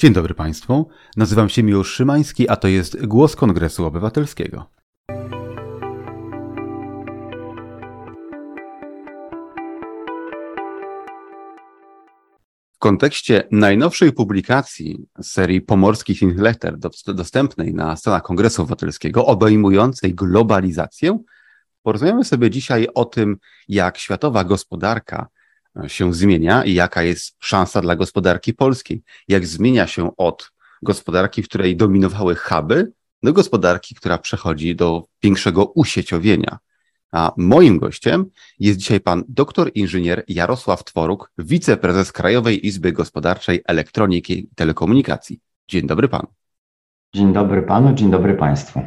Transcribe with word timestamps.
Dzień 0.00 0.12
dobry 0.12 0.34
Państwu. 0.34 0.88
Nazywam 1.16 1.48
się 1.48 1.62
Miłosz 1.62 1.92
Szymański, 1.92 2.48
a 2.48 2.56
to 2.56 2.68
jest 2.68 3.06
Głos 3.06 3.36
Kongresu 3.36 3.86
Obywatelskiego. 3.86 4.70
W 12.72 12.78
kontekście 12.78 13.48
najnowszej 13.50 14.12
publikacji 14.12 15.06
serii 15.22 15.60
pomorskich 15.60 16.22
newsletter 16.22 16.78
dostępnej 17.06 17.74
na 17.74 17.96
stronach 17.96 18.22
Kongresu 18.22 18.62
Obywatelskiego 18.62 19.26
obejmującej 19.26 20.14
globalizację, 20.14 21.18
porozmawiamy 21.82 22.24
sobie 22.24 22.50
dzisiaj 22.50 22.88
o 22.94 23.04
tym, 23.04 23.36
jak 23.68 23.98
światowa 23.98 24.44
gospodarka 24.44 25.28
się 25.86 26.14
zmienia 26.14 26.64
i 26.64 26.74
jaka 26.74 27.02
jest 27.02 27.36
szansa 27.40 27.80
dla 27.80 27.96
gospodarki 27.96 28.54
polskiej, 28.54 29.02
jak 29.28 29.46
zmienia 29.46 29.86
się 29.86 30.16
od 30.16 30.50
gospodarki, 30.82 31.42
w 31.42 31.48
której 31.48 31.76
dominowały 31.76 32.34
huby, 32.34 32.92
do 33.22 33.32
gospodarki, 33.32 33.94
która 33.94 34.18
przechodzi 34.18 34.76
do 34.76 35.04
większego 35.22 35.64
usieciowienia. 35.64 36.58
A 37.12 37.32
moim 37.36 37.78
gościem 37.78 38.24
jest 38.58 38.78
dzisiaj 38.78 39.00
pan 39.00 39.24
doktor 39.28 39.70
inżynier 39.74 40.24
Jarosław 40.28 40.84
Tworuk, 40.84 41.30
wiceprezes 41.38 42.12
Krajowej 42.12 42.66
Izby 42.66 42.92
Gospodarczej 42.92 43.62
Elektroniki 43.66 44.38
i 44.38 44.48
Telekomunikacji. 44.54 45.40
Dzień 45.68 45.86
dobry 45.86 46.08
panu. 46.08 46.26
Dzień 47.14 47.32
dobry 47.32 47.62
panu, 47.62 47.94
dzień 47.94 48.10
dobry 48.10 48.34
państwu. 48.34 48.82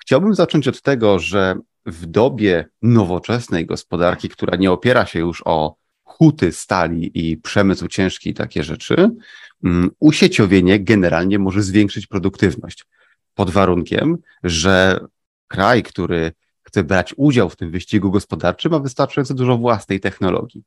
Chciałbym 0.00 0.34
zacząć 0.34 0.68
od 0.68 0.82
tego, 0.82 1.18
że 1.18 1.54
w 1.86 2.06
dobie 2.06 2.68
nowoczesnej 2.82 3.66
gospodarki, 3.66 4.28
która 4.28 4.56
nie 4.56 4.72
opiera 4.72 5.06
się 5.06 5.18
już 5.18 5.42
o 5.44 5.76
huty 6.04 6.52
stali 6.52 7.10
i 7.14 7.36
przemysł 7.36 7.88
ciężki 7.88 8.30
i 8.30 8.34
takie 8.34 8.64
rzeczy, 8.64 9.10
mm, 9.64 9.90
usieciowienie 9.98 10.80
generalnie 10.80 11.38
może 11.38 11.62
zwiększyć 11.62 12.06
produktywność. 12.06 12.86
Pod 13.34 13.50
warunkiem, 13.50 14.18
że 14.42 15.00
kraj, 15.48 15.82
który 15.82 16.32
chce 16.62 16.84
brać 16.84 17.14
udział 17.16 17.50
w 17.50 17.56
tym 17.56 17.70
wyścigu 17.70 18.10
gospodarczym, 18.10 18.72
ma 18.72 18.78
wystarczająco 18.78 19.34
dużo 19.34 19.58
własnej 19.58 20.00
technologii. 20.00 20.62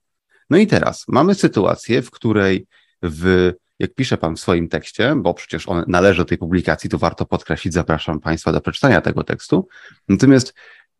No 0.50 0.58
i 0.58 0.67
teraz 0.67 1.05
mamy 1.08 1.36
sytuację, 1.36 2.02
w 2.02 2.11
której 2.11 2.67
w, 3.03 3.52
jak 3.80 3.94
pisze 3.94 4.17
Pan 4.17 4.36
w 4.36 4.39
swoim 4.39 4.70
tekście, 4.70 5.16
bo 5.16 5.33
przecież 5.33 5.70
on 5.70 5.83
należy 5.88 6.17
do 6.17 6.25
tej 6.25 6.38
publikacji, 6.38 6.89
to 6.89 6.98
warto 6.98 7.25
podkreślić, 7.25 7.73
zapraszam 7.73 8.20
Państwa 8.20 8.52
do 8.52 8.61
przeczytania 8.61 9.02
tego 9.02 9.23
tekstu. 9.23 9.67
Natomiast 10.09 10.53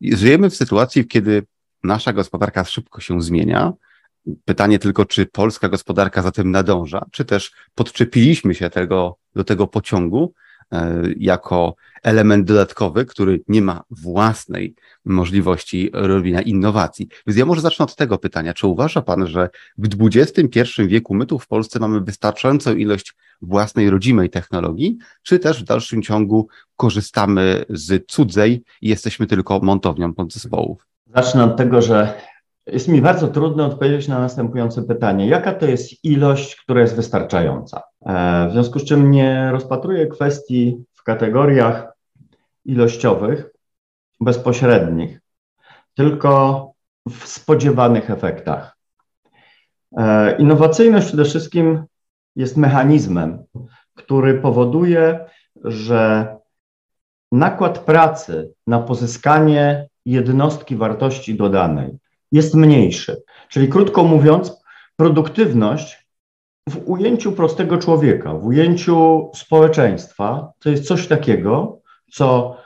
żyjemy 0.04 0.50
w 0.50 0.56
sytuacji, 0.56 1.08
kiedy 1.08 1.44
nasza 1.84 2.14
gospodarka 2.14 2.64
szybko 2.64 3.02
się 3.02 3.22
zmienia. 3.22 3.74
Pytanie 4.46 4.80
tylko, 4.80 5.06
czy 5.06 5.26
polska 5.26 5.70
gospodarka 5.70 6.22
za 6.22 6.32
tym 6.32 6.52
nadąża, 6.52 7.06
czy 7.12 7.26
też 7.26 7.52
podczepiliśmy 7.76 8.56
się 8.56 8.70
tego, 8.70 9.18
do 9.36 9.44
tego 9.44 9.68
pociągu 9.68 10.34
jako 11.18 11.76
element 12.04 12.48
dodatkowy, 12.48 13.06
który 13.06 13.42
nie 13.48 13.62
ma 13.62 13.84
własnej 13.90 14.76
możliwości 15.06 15.90
robienia 15.94 16.42
innowacji. 16.42 17.08
Więc 17.28 17.40
ja 17.40 17.46
może 17.46 17.62
zacznę 17.62 17.86
od 17.86 17.96
tego 17.96 18.18
pytania. 18.18 18.54
Czy 18.54 18.68
uważa 18.68 19.02
Pan, 19.02 19.28
że 19.28 19.50
w 19.78 19.88
XXI 20.02 20.60
wieku 20.88 21.16
my 21.16 21.26
tu 21.26 21.40
w 21.40 21.48
Polsce 21.48 21.80
mamy 21.80 22.02
wystarczającą 22.02 22.76
ilość 22.76 23.16
własnej 23.42 23.90
rodzimej 23.90 24.30
technologii, 24.30 24.98
czy 25.24 25.40
też 25.40 25.64
w 25.64 25.66
dalszym 25.66 26.02
ciągu 26.02 26.48
korzystamy 26.76 27.66
z 27.70 28.12
cudzej 28.12 28.64
i 28.82 28.90
jesteśmy 28.90 29.28
tylko 29.28 29.60
montownią 29.60 30.14
podzespołów? 30.14 30.88
Zacznę 31.16 31.44
od 31.44 31.58
tego, 31.58 31.82
że 31.82 32.14
jest 32.68 32.88
mi 32.88 33.02
bardzo 33.02 33.28
trudno 33.28 33.66
odpowiedzieć 33.66 34.08
na 34.08 34.20
następujące 34.20 34.84
pytanie. 34.84 35.28
Jaka 35.28 35.54
to 35.54 35.66
jest 35.66 36.06
ilość, 36.06 36.56
która 36.56 36.82
jest 36.82 36.96
wystarczająca? 36.96 37.82
E, 38.06 38.48
w 38.50 38.52
związku 38.52 38.80
z 38.80 38.86
czym 38.86 39.12
nie 39.12 39.52
rozpatruję 39.52 40.08
kwestii 40.08 40.84
w 40.94 41.04
kategoriach 41.04 41.94
ilościowych, 42.66 43.50
bezpośrednich, 44.20 45.20
tylko 45.96 46.72
w 47.10 47.28
spodziewanych 47.28 48.10
efektach. 48.12 48.78
E, 49.98 50.38
innowacyjność 50.38 51.08
przede 51.08 51.26
wszystkim 51.26 51.84
jest 52.36 52.58
mechanizmem, 52.58 53.44
który 53.96 54.34
powoduje, 54.42 55.26
że 55.64 56.28
nakład 57.32 57.80
pracy 57.80 58.54
na 58.68 58.80
pozyskanie 58.80 59.88
jednostki 60.06 60.76
wartości 60.76 61.36
dodanej 61.36 61.98
jest 62.32 62.56
mniejszy. 62.56 63.24
Czyli 63.50 63.68
krótko 63.68 64.04
mówiąc, 64.04 64.64
produktywność 64.96 66.03
w 66.70 66.90
ujęciu 66.90 67.32
prostego 67.32 67.78
człowieka, 67.78 68.34
w 68.34 68.46
ujęciu 68.46 69.30
społeczeństwa, 69.36 70.52
to 70.60 70.70
jest 70.70 70.88
coś 70.88 71.08
takiego, 71.08 71.80
co 72.12 72.58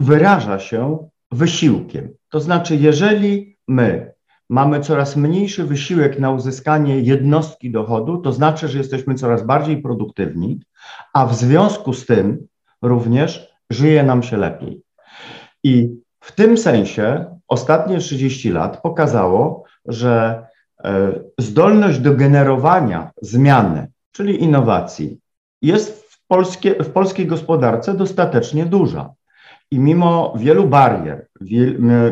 wyraża 0.00 0.58
się 0.58 1.08
wysiłkiem. 1.32 2.14
To 2.28 2.40
znaczy, 2.40 2.76
jeżeli 2.76 3.56
my 3.68 4.14
mamy 4.50 4.80
coraz 4.80 5.16
mniejszy 5.16 5.64
wysiłek 5.64 6.18
na 6.18 6.30
uzyskanie 6.30 7.00
jednostki 7.00 7.70
dochodu, 7.70 8.18
to 8.18 8.32
znaczy, 8.32 8.68
że 8.68 8.78
jesteśmy 8.78 9.14
coraz 9.14 9.42
bardziej 9.42 9.82
produktywni, 9.82 10.60
a 11.12 11.26
w 11.26 11.34
związku 11.34 11.92
z 11.92 12.06
tym 12.06 12.46
również 12.82 13.48
żyje 13.70 14.02
nam 14.02 14.22
się 14.22 14.36
lepiej. 14.36 14.82
I 15.64 15.90
w 16.20 16.32
tym 16.32 16.58
sensie 16.58 17.24
ostatnie 17.48 17.98
30 17.98 18.50
lat 18.50 18.82
pokazało, 18.82 19.64
że 19.86 20.46
zdolność 21.38 21.98
do 21.98 22.14
generowania 22.14 23.10
zmiany, 23.22 23.86
czyli 24.12 24.42
innowacji, 24.42 25.18
jest 25.62 26.04
w, 26.08 26.26
polskie, 26.26 26.84
w 26.84 26.90
polskiej 26.90 27.26
gospodarce 27.26 27.94
dostatecznie 27.94 28.66
duża. 28.66 29.10
I 29.70 29.78
mimo 29.78 30.34
wielu 30.36 30.68
barier, 30.68 31.26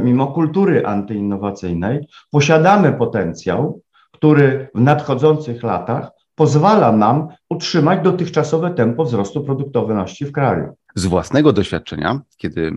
mimo 0.03 0.27
kultury 0.27 0.87
antyinnowacyjnej, 0.87 2.07
posiadamy 2.31 2.93
potencjał, 2.93 3.81
który 4.13 4.69
w 4.75 4.81
nadchodzących 4.81 5.63
latach 5.63 6.11
pozwala 6.35 6.93
nam 6.93 7.29
utrzymać 7.51 8.05
dotychczasowe 8.05 8.71
tempo 8.71 9.05
wzrostu 9.05 9.45
produktywności 9.45 10.25
w 10.25 10.33
kraju. 10.33 10.75
Z 10.95 11.07
własnego 11.07 11.53
doświadczenia, 11.53 12.21
kiedy 12.37 12.67
e, 12.67 12.77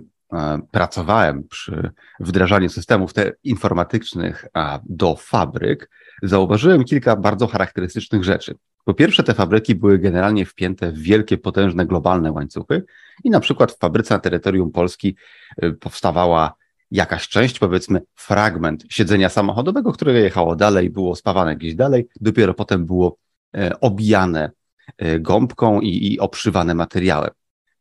pracowałem 0.72 1.44
przy 1.47 1.91
wdrażaniu 2.19 2.69
systemów 2.69 3.12
informatycznych 3.44 4.46
do 4.86 5.16
fabryk, 5.16 5.90
zauważyłem 6.24 6.84
kilka 6.84 7.16
bardzo 7.16 7.47
charakterystycznych 7.47 8.24
rzeczy. 8.24 8.56
Po 8.86 8.94
pierwsze, 8.94 9.24
te 9.24 9.34
fabryki 9.34 9.75
były 9.75 10.00
generalnie 10.00 10.46
wpięte 10.46 10.91
w 10.91 10.97
wielkie, 10.97 11.38
potężne, 11.38 11.86
globalne 11.86 12.31
łańcuchy 12.31 12.84
i 13.24 13.30
na 13.30 13.40
przykład 13.40 13.72
w 13.72 13.78
fabryce 13.78 14.13
na 14.13 14.19
terytorium 14.19 14.72
Polski 14.72 15.16
y, 15.63 15.74
powstawała 15.74 16.53
jakaś 16.92 17.28
część, 17.28 17.59
powiedzmy 17.59 18.02
fragment 18.16 18.84
siedzenia 18.90 19.30
samochodowego, 19.30 19.92
które 19.92 20.13
jechało 20.13 20.56
dalej, 20.56 20.90
było 20.90 21.16
spawane 21.16 21.56
gdzieś 21.56 21.75
dalej, 21.75 22.07
dopiero 22.22 22.53
potem 22.53 22.86
było 22.86 23.18
e, 23.57 23.80
obijane 23.80 24.52
e, 24.97 25.19
gąbką 25.19 25.81
i, 25.81 26.13
i 26.13 26.19
obszywane 26.19 26.74
materiałem. 26.74 27.31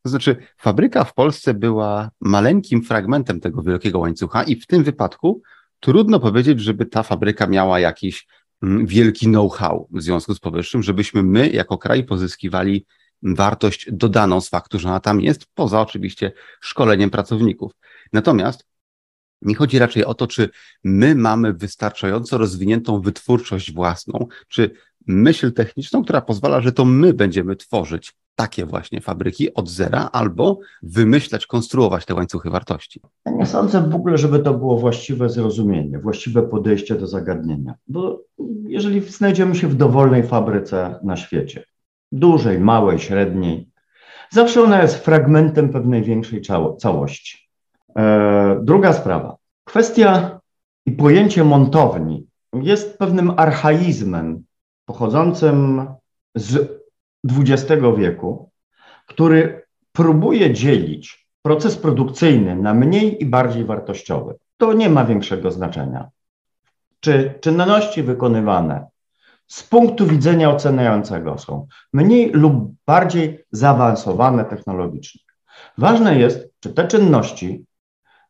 To 0.05 0.09
znaczy, 0.09 0.37
fabryka 0.57 1.03
w 1.03 1.13
Polsce 1.13 1.53
była 1.53 2.09
maleńkim 2.21 2.83
fragmentem 2.83 3.39
tego 3.39 3.61
wielkiego 3.61 3.99
łańcucha 3.99 4.43
i 4.43 4.55
w 4.55 4.67
tym 4.67 4.83
wypadku 4.83 5.41
trudno 5.79 6.19
powiedzieć, 6.19 6.59
żeby 6.59 6.85
ta 6.85 7.03
fabryka 7.03 7.47
miała 7.47 7.79
jakiś 7.79 8.27
Mm, 8.65 8.85
wielki 8.85 9.25
know-how 9.25 9.87
w 9.91 10.01
związku 10.01 10.33
z 10.33 10.39
powyższym, 10.39 10.83
żebyśmy 10.83 11.23
my 11.23 11.49
jako 11.49 11.77
kraj 11.77 12.03
pozyskiwali 12.03 12.85
wartość 13.21 13.87
dodaną 13.91 14.41
z 14.41 14.49
faktu, 14.49 14.79
że 14.79 14.89
ona 14.89 14.99
tam 14.99 15.21
jest, 15.21 15.45
poza 15.53 15.81
oczywiście 15.81 16.31
szkoleniem 16.61 17.09
pracowników. 17.09 17.71
Natomiast 18.13 18.65
nie 19.41 19.55
chodzi 19.55 19.79
raczej 19.79 20.05
o 20.05 20.13
to, 20.13 20.27
czy 20.27 20.49
my 20.83 21.15
mamy 21.15 21.53
wystarczająco 21.53 22.37
rozwiniętą 22.37 23.01
wytwórczość 23.01 23.73
własną, 23.73 24.27
czy 24.47 24.71
myśl 25.07 25.51
techniczną, 25.51 26.03
która 26.03 26.21
pozwala, 26.21 26.61
że 26.61 26.71
to 26.71 26.85
my 26.85 27.13
będziemy 27.13 27.55
tworzyć 27.55 28.13
takie 28.35 28.65
właśnie 28.65 29.01
fabryki 29.01 29.53
od 29.53 29.69
zera 29.69 30.09
albo 30.13 30.59
wymyślać, 30.83 31.47
konstruować 31.47 32.05
te 32.05 32.13
łańcuchy 32.13 32.49
wartości. 32.49 33.01
Ja 33.25 33.31
nie 33.31 33.45
sądzę 33.45 33.89
w 33.89 33.95
ogóle, 33.95 34.17
żeby 34.17 34.39
to 34.39 34.53
było 34.53 34.77
właściwe 34.77 35.29
zrozumienie, 35.29 35.99
właściwe 35.99 36.43
podejście 36.43 36.95
do 36.95 37.07
zagadnienia, 37.07 37.73
bo 37.87 38.21
jeżeli 38.67 39.01
znajdziemy 39.01 39.55
się 39.55 39.67
w 39.67 39.75
dowolnej 39.75 40.23
fabryce 40.23 40.99
na 41.03 41.17
świecie, 41.17 41.63
dużej, 42.11 42.59
małej, 42.59 42.99
średniej, 42.99 43.69
zawsze 44.29 44.63
ona 44.63 44.81
jest 44.81 44.95
fragmentem 44.95 45.69
pewnej 45.69 46.03
większej 46.03 46.41
całości. 46.77 47.49
E, 47.97 48.59
druga 48.63 48.93
sprawa. 48.93 49.35
Kwestia 49.63 50.39
i 50.85 50.91
pojęcie 50.91 51.43
montowni 51.43 52.27
jest 52.53 52.97
pewnym 52.97 53.33
archaizmem 53.37 54.43
pochodzącym 54.85 55.87
z 56.35 56.81
XX 57.29 57.81
wieku, 57.97 58.51
który 59.05 59.65
próbuje 59.91 60.53
dzielić 60.53 61.27
proces 61.41 61.77
produkcyjny 61.77 62.55
na 62.55 62.73
mniej 62.73 63.23
i 63.23 63.25
bardziej 63.25 63.65
wartościowy. 63.65 64.35
To 64.57 64.73
nie 64.73 64.89
ma 64.89 65.05
większego 65.05 65.51
znaczenia. 65.51 66.09
Czy 66.99 67.33
czynności 67.41 68.03
wykonywane 68.03 68.87
z 69.47 69.63
punktu 69.63 70.07
widzenia 70.07 70.49
oceniającego 70.49 71.37
są 71.37 71.67
mniej 71.93 72.29
lub 72.29 72.73
bardziej 72.85 73.45
zaawansowane 73.51 74.45
technologicznie. 74.45 75.21
Ważne 75.77 76.19
jest, 76.19 76.49
czy 76.59 76.73
te 76.73 76.87
czynności 76.87 77.65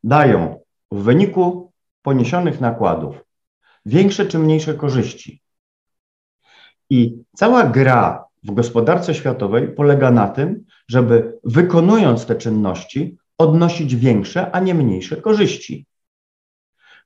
dają 0.03 0.59
w 0.91 1.03
wyniku 1.03 1.71
poniesionych 2.01 2.61
nakładów 2.61 3.15
większe 3.85 4.25
czy 4.25 4.39
mniejsze 4.39 4.73
korzyści. 4.73 5.41
I 6.95 7.23
cała 7.35 7.63
gra 7.63 8.25
w 8.43 8.51
gospodarce 8.51 9.13
światowej 9.13 9.67
polega 9.67 10.11
na 10.11 10.27
tym, 10.27 10.63
żeby 10.87 11.39
wykonując 11.43 12.25
te 12.25 12.35
czynności, 12.35 13.17
odnosić 13.37 13.95
większe, 13.95 14.51
a 14.51 14.59
nie 14.59 14.73
mniejsze 14.73 15.15
korzyści. 15.17 15.85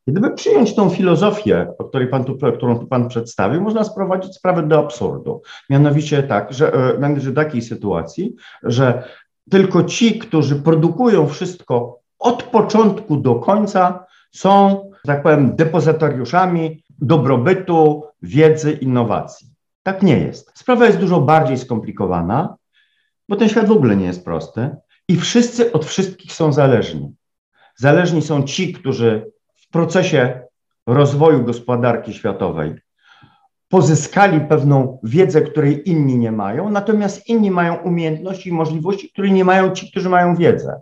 Gdyby 0.08 0.32
przyjąć 0.32 0.76
tą 0.76 0.90
filozofię, 0.90 1.74
o 1.78 1.84
której 1.84 2.08
pan 2.08 2.24
tu, 2.24 2.38
którą 2.58 2.80
tu 2.80 2.88
pan 2.88 3.08
przedstawił, 3.08 3.62
można 3.62 3.84
sprowadzić 3.84 4.36
sprawę 4.36 4.68
do 4.68 4.80
absurdu. 4.80 5.42
Mianowicie 5.70 6.24
tak, 6.24 6.54
że 6.54 6.72
należy 7.00 7.34
takiej 7.34 7.62
sytuacji, 7.62 8.36
że 8.64 9.04
tylko 9.50 9.84
ci, 9.84 10.20
którzy 10.20 10.56
produkują 10.56 11.28
wszystko 11.28 12.00
od 12.20 12.44
początku 12.44 13.18
do 13.18 13.36
końca, 13.36 14.06
są, 14.32 14.84
tak 15.06 15.24
powiem, 15.24 15.56
depozytariuszami 15.56 16.84
dobrobytu, 17.02 18.04
wiedzy, 18.22 18.72
innowacji. 18.72 19.49
Tak 19.84 20.04
nie 20.04 20.18
jest. 20.18 20.52
Sprawa 20.58 20.86
jest 20.86 20.98
dużo 20.98 21.22
bardziej 21.22 21.58
skomplikowana, 21.58 22.56
bo 23.30 23.36
ten 23.36 23.50
świat 23.50 23.68
w 23.68 23.72
ogóle 23.72 23.96
nie 23.96 24.06
jest 24.06 24.26
prosty 24.26 24.76
i 25.08 25.18
wszyscy 25.18 25.72
od 25.72 25.86
wszystkich 25.86 26.34
są 26.34 26.54
zależni. 26.54 27.16
Zależni 27.76 28.22
są 28.22 28.44
ci, 28.44 28.74
którzy 28.74 29.32
w 29.56 29.70
procesie 29.70 30.42
rozwoju 30.88 31.44
gospodarki 31.44 32.14
światowej 32.14 32.76
pozyskali 33.70 34.42
pewną 34.42 35.00
wiedzę, 35.04 35.42
której 35.42 35.90
inni 35.90 36.18
nie 36.18 36.32
mają, 36.32 36.70
natomiast 36.70 37.28
inni 37.30 37.52
mają 37.52 37.76
umiejętności 37.76 38.50
i 38.50 38.54
możliwości, 38.54 39.10
które 39.10 39.30
nie 39.30 39.46
mają 39.46 39.72
ci, 39.72 39.92
którzy 39.92 40.10
mają 40.10 40.36
wiedzę. 40.36 40.82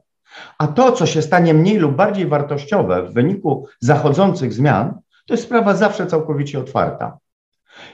A 0.58 0.68
to, 0.68 0.92
co 0.92 1.06
się 1.06 1.22
stanie 1.22 1.54
mniej 1.54 1.78
lub 1.78 1.96
bardziej 1.96 2.28
wartościowe 2.28 3.04
w 3.04 3.14
wyniku 3.14 3.68
zachodzących 3.80 4.54
zmian, 4.54 5.00
to 5.28 5.34
jest 5.34 5.44
sprawa 5.44 5.76
zawsze 5.76 6.08
całkowicie 6.08 6.60
otwarta. 6.60 7.18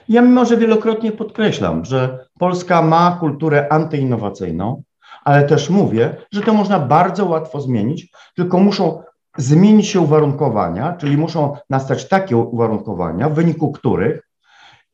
Ja 0.08 0.22
mimo, 0.22 0.44
że 0.44 0.56
wielokrotnie 0.56 1.12
podkreślam, 1.12 1.84
że 1.84 2.26
Polska 2.38 2.82
ma 2.82 3.16
kulturę 3.20 3.72
antyinnowacyjną, 3.72 4.82
ale 5.24 5.42
też 5.42 5.70
mówię, 5.70 6.16
że 6.32 6.40
to 6.40 6.54
można 6.54 6.78
bardzo 6.78 7.26
łatwo 7.26 7.60
zmienić, 7.60 8.08
tylko 8.36 8.58
muszą 8.58 9.02
zmienić 9.36 9.86
się 9.86 10.00
uwarunkowania, 10.00 10.92
czyli 10.92 11.16
muszą 11.16 11.56
nastać 11.70 12.08
takie 12.08 12.36
uwarunkowania, 12.36 13.28
w 13.28 13.34
wyniku 13.34 13.72
których 13.72 14.28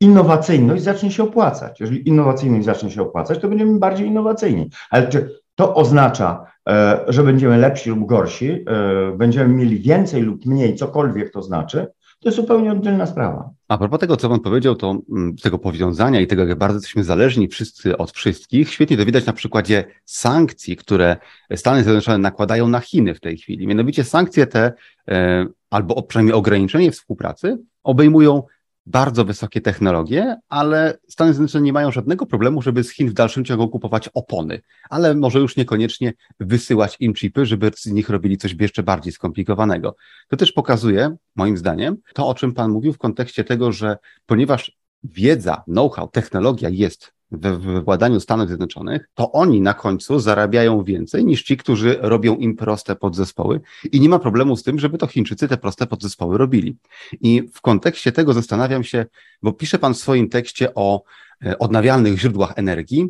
innowacyjność 0.00 0.82
zacznie 0.82 1.10
się 1.10 1.22
opłacać. 1.22 1.80
Jeżeli 1.80 2.08
innowacyjność 2.08 2.64
zacznie 2.64 2.90
się 2.90 3.02
opłacać, 3.02 3.38
to 3.38 3.48
będziemy 3.48 3.78
bardziej 3.78 4.06
innowacyjni. 4.06 4.70
Ale 4.90 5.08
czy 5.08 5.40
to 5.54 5.74
oznacza, 5.74 6.46
e, 6.68 7.00
że 7.08 7.22
będziemy 7.22 7.58
lepsi 7.58 7.90
lub 7.90 8.06
gorsi, 8.06 8.50
e, 8.50 9.16
będziemy 9.16 9.54
mieli 9.54 9.80
więcej 9.80 10.22
lub 10.22 10.46
mniej, 10.46 10.76
cokolwiek 10.76 11.32
to 11.32 11.42
znaczy, 11.42 11.92
to 12.20 12.28
jest 12.28 12.36
zupełnie 12.36 12.72
oddzielna 12.72 13.06
sprawa. 13.06 13.50
A 13.68 13.78
propos 13.78 14.00
tego, 14.00 14.16
co 14.16 14.28
Pan 14.28 14.40
powiedział, 14.40 14.74
to 14.74 14.96
mm, 15.10 15.36
tego 15.36 15.58
powiązania 15.58 16.20
i 16.20 16.26
tego, 16.26 16.44
jak 16.44 16.58
bardzo 16.58 16.76
jesteśmy 16.76 17.04
zależni 17.04 17.48
wszyscy 17.48 17.96
od 17.96 18.10
wszystkich, 18.10 18.70
świetnie 18.70 18.96
to 18.96 19.06
widać 19.06 19.26
na 19.26 19.32
przykładzie 19.32 19.84
sankcji, 20.04 20.76
które 20.76 21.16
Stany 21.54 21.82
Zjednoczone 21.82 22.18
nakładają 22.18 22.68
na 22.68 22.80
Chiny 22.80 23.14
w 23.14 23.20
tej 23.20 23.36
chwili. 23.36 23.66
Mianowicie 23.66 24.04
sankcje 24.04 24.46
te, 24.46 24.72
e, 25.08 25.46
albo 25.70 26.02
przynajmniej 26.02 26.34
ograniczenie 26.34 26.92
współpracy, 26.92 27.58
obejmują 27.82 28.42
bardzo 28.86 29.24
wysokie 29.24 29.60
technologie, 29.60 30.36
ale 30.48 30.98
Stany 31.08 31.32
Zjednoczone 31.32 31.64
nie 31.64 31.72
mają 31.72 31.92
żadnego 31.92 32.26
problemu, 32.26 32.62
żeby 32.62 32.84
z 32.84 32.90
Chin 32.90 33.08
w 33.08 33.12
dalszym 33.12 33.44
ciągu 33.44 33.68
kupować 33.68 34.08
opony, 34.08 34.60
ale 34.90 35.14
może 35.14 35.38
już 35.38 35.56
niekoniecznie 35.56 36.12
wysyłać 36.40 36.96
im 37.00 37.14
chipy, 37.14 37.46
żeby 37.46 37.70
z 37.76 37.86
nich 37.86 38.08
robili 38.08 38.36
coś 38.36 38.56
jeszcze 38.60 38.82
bardziej 38.82 39.12
skomplikowanego. 39.12 39.96
To 40.28 40.36
też 40.36 40.52
pokazuje, 40.52 41.16
moim 41.36 41.56
zdaniem, 41.56 41.96
to, 42.14 42.28
o 42.28 42.34
czym 42.34 42.54
Pan 42.54 42.70
mówił 42.70 42.92
w 42.92 42.98
kontekście 42.98 43.44
tego, 43.44 43.72
że 43.72 43.96
ponieważ 44.26 44.76
wiedza, 45.04 45.62
know-how, 45.66 46.08
technologia 46.08 46.68
jest 46.68 47.12
we 47.32 47.82
władaniu 47.82 48.20
Stanów 48.20 48.48
Zjednoczonych, 48.48 49.08
to 49.14 49.32
oni 49.32 49.60
na 49.60 49.74
końcu 49.74 50.18
zarabiają 50.18 50.84
więcej 50.84 51.24
niż 51.24 51.42
ci, 51.42 51.56
którzy 51.56 51.98
robią 52.00 52.36
im 52.36 52.56
proste 52.56 52.96
podzespoły 52.96 53.60
i 53.92 54.00
nie 54.00 54.08
ma 54.08 54.18
problemu 54.18 54.56
z 54.56 54.62
tym, 54.62 54.78
żeby 54.78 54.98
to 54.98 55.06
Chińczycy 55.06 55.48
te 55.48 55.56
proste 55.56 55.86
podzespoły 55.86 56.38
robili. 56.38 56.76
I 57.20 57.42
w 57.54 57.60
kontekście 57.60 58.12
tego 58.12 58.32
zastanawiam 58.32 58.84
się, 58.84 59.06
bo 59.42 59.52
pisze 59.52 59.78
Pan 59.78 59.94
w 59.94 59.98
swoim 59.98 60.28
tekście 60.28 60.74
o 60.74 61.02
e, 61.44 61.58
odnawialnych 61.58 62.18
źródłach 62.18 62.52
energii, 62.56 63.08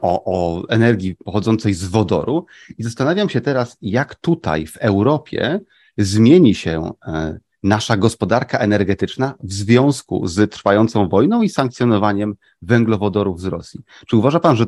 o, 0.00 0.24
o 0.24 0.68
energii 0.68 1.14
pochodzącej 1.24 1.74
z 1.74 1.84
wodoru 1.84 2.46
i 2.78 2.82
zastanawiam 2.82 3.28
się 3.28 3.40
teraz, 3.40 3.76
jak 3.82 4.14
tutaj 4.14 4.66
w 4.66 4.76
Europie 4.76 5.60
zmieni 5.98 6.54
się 6.54 6.92
e, 7.06 7.38
nasza 7.62 7.96
gospodarka 7.96 8.58
energetyczna 8.58 9.34
w 9.42 9.52
związku 9.52 10.26
z 10.26 10.52
trwającą 10.52 11.08
wojną 11.08 11.42
i 11.42 11.48
sankcjonowaniem 11.48 12.34
węglowodorów 12.62 13.40
z 13.40 13.44
Rosji. 13.44 13.80
Czy 14.06 14.16
uważa 14.16 14.40
Pan, 14.40 14.56
że 14.56 14.66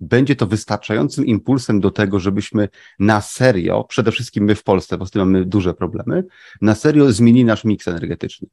będzie 0.00 0.36
to 0.36 0.46
wystarczającym 0.46 1.26
impulsem 1.26 1.80
do 1.80 1.90
tego, 1.90 2.20
żebyśmy 2.20 2.68
na 2.98 3.20
serio, 3.20 3.84
przede 3.84 4.12
wszystkim 4.12 4.44
my 4.44 4.54
w 4.54 4.62
Polsce, 4.62 4.98
bo 4.98 5.06
z 5.06 5.10
tym 5.10 5.20
mamy 5.20 5.44
duże 5.44 5.74
problemy, 5.74 6.24
na 6.60 6.74
serio 6.74 7.12
zmienili 7.12 7.44
nasz 7.44 7.64
miks 7.64 7.88
energetyczny? 7.88 8.48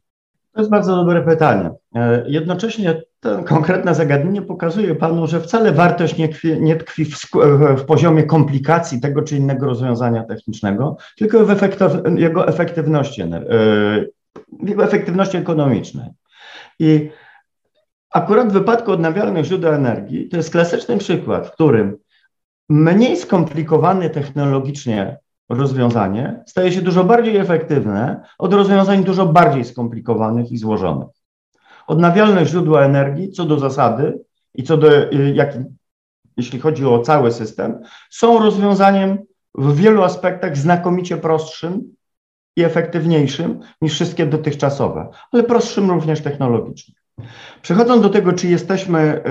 To 0.54 0.62
jest 0.62 0.72
bardzo 0.72 0.96
dobre 0.96 1.22
pytanie. 1.22 1.72
E, 1.96 2.24
jednocześnie 2.28 3.02
to 3.20 3.44
konkretne 3.44 3.96
zagadnienie 3.96 4.42
pokazuje 4.42 4.96
Panu, 4.96 5.28
że 5.28 5.42
wcale 5.42 5.72
wartość 5.72 6.18
nie, 6.18 6.30
tkwi, 6.30 6.62
nie 6.62 6.76
tkwi 6.76 7.06
w, 7.06 7.18
w, 7.78 7.86
poziomie 7.86 8.24
komplikacji 8.24 9.02
tego 9.02 9.22
czy 9.22 9.38
innego 9.38 9.66
rozwiązania 9.66 10.24
technicznego, 10.24 10.98
tylko 11.18 11.46
w 11.46 11.52
efektow, 11.52 11.94
jego 12.16 12.48
efektywności, 12.48 13.22
e, 13.22 13.28
jego 14.64 14.84
efektywności 14.84 15.38
ekonomicznej. 15.38 16.10
I 16.80 17.10
akurat 18.12 18.50
w 18.50 18.54
wypadku 18.54 18.92
odnawialnych 18.92 19.46
źródeł 19.46 19.74
energii 19.74 20.30
to 20.30 20.38
jest 20.38 20.52
klasyczny 20.52 20.98
przykład, 20.98 21.48
w 21.48 21.52
którym 21.52 21.98
mniej 22.70 23.18
skomplikowany 23.18 24.10
technologicznie 24.10 25.18
rozwiązanie 25.50 26.44
staje 26.48 26.72
się 26.72 26.81
dużo 26.81 27.04
bardziej 27.04 27.38
efektywne 27.38 28.24
od 28.38 28.54
rozwiązań 28.54 29.04
dużo 29.04 29.25
bardziej 29.25 29.66
skomplikowanych 29.66 30.51
i 30.51 30.57
złożonych. 30.57 31.10
Odnawialne 31.88 32.45
źródła 32.45 32.81
energii, 32.81 33.31
co 33.31 33.45
do 33.45 33.60
zasady 33.60 34.19
i 34.54 34.63
co 34.63 34.78
do, 34.78 35.12
y, 35.12 35.34
jak, 35.36 35.57
jeśli 36.38 36.60
chodzi 36.60 36.86
o 36.86 37.00
cały 37.00 37.32
system, 37.32 37.79
są 38.10 38.39
rozwiązaniem 38.39 39.18
w 39.56 39.75
wielu 39.75 40.03
aspektach 40.03 40.58
znakomicie 40.58 41.18
prostszym 41.18 41.96
i 42.56 42.63
efektywniejszym 42.63 43.60
niż 43.82 43.94
wszystkie 43.94 44.25
dotychczasowe, 44.25 45.10
ale 45.32 45.44
prostszym 45.44 45.91
również 45.91 46.22
technologicznie. 46.22 46.94
Przechodząc 47.62 48.01
do 48.01 48.10
tego, 48.10 48.34
czy 48.34 48.48
jesteśmy 48.48 49.24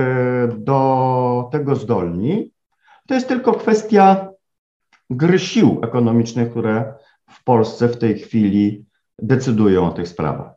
y, 0.53 0.59
do 0.59 1.49
tego 1.53 1.77
zdolni, 1.77 2.51
to 3.07 3.15
jest 3.15 3.29
tylko 3.29 3.53
kwestia 3.53 4.32
gry 5.17 5.39
sił 5.39 5.81
ekonomicznych, 5.83 6.51
które 6.51 6.95
w 7.31 7.45
Polsce 7.45 7.89
w 7.89 7.99
tej 7.99 8.19
chwili 8.19 8.85
decydują 9.19 9.87
o 9.87 9.91
tych 9.91 10.09
sprawach. 10.09 10.53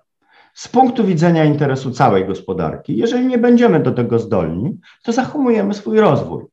Z 0.54 0.68
punktu 0.68 1.06
widzenia 1.06 1.46
interesu 1.46 1.92
całej 1.92 2.26
gospodarki, 2.26 2.98
jeżeli 2.98 3.26
nie 3.26 3.38
będziemy 3.38 3.80
do 3.80 3.92
tego 3.92 4.20
zdolni, 4.20 4.80
to 5.04 5.12
zahamujemy 5.12 5.74
swój 5.74 6.00
rozwój. 6.00 6.44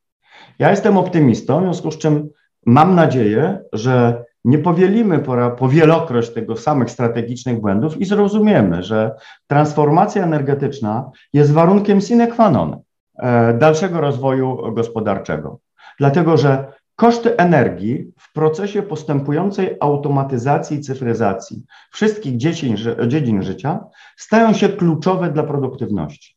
Ja 0.59 0.71
jestem 0.71 0.99
optymistą, 0.99 1.61
w 1.61 1.63
związku 1.63 1.91
z 1.91 1.99
czym 1.99 2.29
mam 2.67 2.95
nadzieję, 2.95 3.59
że 3.73 4.25
nie 4.45 4.59
powielimy 4.59 5.19
po, 5.19 5.51
powielokroć 5.51 6.31
tego 6.31 6.57
samych 6.57 6.91
strategicznych 6.91 7.61
błędów 7.61 8.01
i 8.01 8.05
zrozumiemy, 8.05 8.83
że 8.83 9.15
transformacja 9.47 10.25
energetyczna 10.25 11.11
jest 11.33 11.53
warunkiem 11.53 12.01
sine 12.01 12.27
qua 12.27 12.51
non 12.51 12.81
e, 13.19 13.55
dalszego 13.55 14.01
rozwoju 14.01 14.73
gospodarczego. 14.73 15.59
Dlatego, 15.99 16.37
że 16.37 16.73
Koszty 17.03 17.37
energii 17.37 18.13
w 18.19 18.33
procesie 18.33 18.83
postępującej 18.83 19.77
automatyzacji 19.81 20.77
i 20.77 20.81
cyfryzacji 20.81 21.65
wszystkich 21.91 22.37
dziedzin, 22.37 22.77
dziedzin 23.07 23.43
życia 23.43 23.81
stają 24.17 24.53
się 24.53 24.69
kluczowe 24.69 25.31
dla 25.31 25.43
produktywności. 25.43 26.37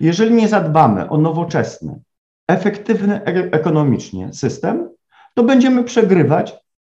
Jeżeli 0.00 0.34
nie 0.34 0.48
zadbamy 0.48 1.08
o 1.08 1.18
nowoczesny, 1.18 2.00
efektywny 2.48 3.24
e-, 3.24 3.50
ekonomicznie 3.52 4.32
system, 4.32 4.90
to 5.34 5.42
będziemy 5.42 5.84
przegrywać 5.84 6.54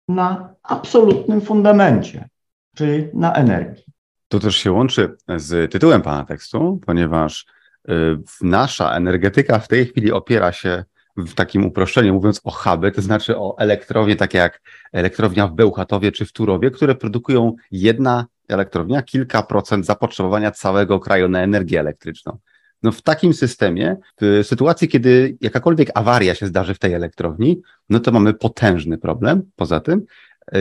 na 0.07 0.55
absolutnym 0.63 1.41
fundamencie, 1.41 2.29
czyli 2.75 3.07
na 3.13 3.33
energii. 3.33 3.83
To 4.27 4.39
też 4.39 4.55
się 4.55 4.71
łączy 4.71 5.15
z 5.35 5.71
tytułem 5.71 6.01
Pana 6.01 6.25
tekstu, 6.25 6.79
ponieważ 6.85 7.45
y, 7.89 7.93
nasza 8.41 8.91
energetyka 8.91 9.59
w 9.59 9.67
tej 9.67 9.85
chwili 9.85 10.11
opiera 10.11 10.51
się 10.51 10.83
w 11.17 11.33
takim 11.33 11.65
uproszczeniu 11.65 12.13
mówiąc 12.13 12.41
o 12.43 12.51
huby, 12.51 12.91
to 12.91 13.01
znaczy 13.01 13.37
o 13.37 13.55
elektrownie 13.57 14.15
takie 14.15 14.37
jak 14.37 14.61
elektrownia 14.93 15.47
w 15.47 15.53
Bełchatowie 15.53 16.11
czy 16.11 16.25
w 16.25 16.31
Turowie, 16.31 16.71
które 16.71 16.95
produkują 16.95 17.55
jedna 17.71 18.25
elektrownia 18.47 19.01
kilka 19.01 19.43
procent 19.43 19.85
zapotrzebowania 19.85 20.51
całego 20.51 20.99
kraju 20.99 21.29
na 21.29 21.41
energię 21.41 21.79
elektryczną. 21.79 22.37
No 22.83 22.91
w 22.91 23.01
takim 23.01 23.33
systemie, 23.33 23.97
w 24.21 24.41
sytuacji, 24.43 24.87
kiedy 24.87 25.37
jakakolwiek 25.41 25.91
awaria 25.93 26.35
się 26.35 26.47
zdarzy 26.47 26.73
w 26.73 26.79
tej 26.79 26.93
elektrowni, 26.93 27.61
no 27.89 27.99
to 27.99 28.11
mamy 28.11 28.33
potężny 28.33 28.97
problem. 28.97 29.43
Poza 29.55 29.79
tym 29.79 30.05
yy, 30.51 30.59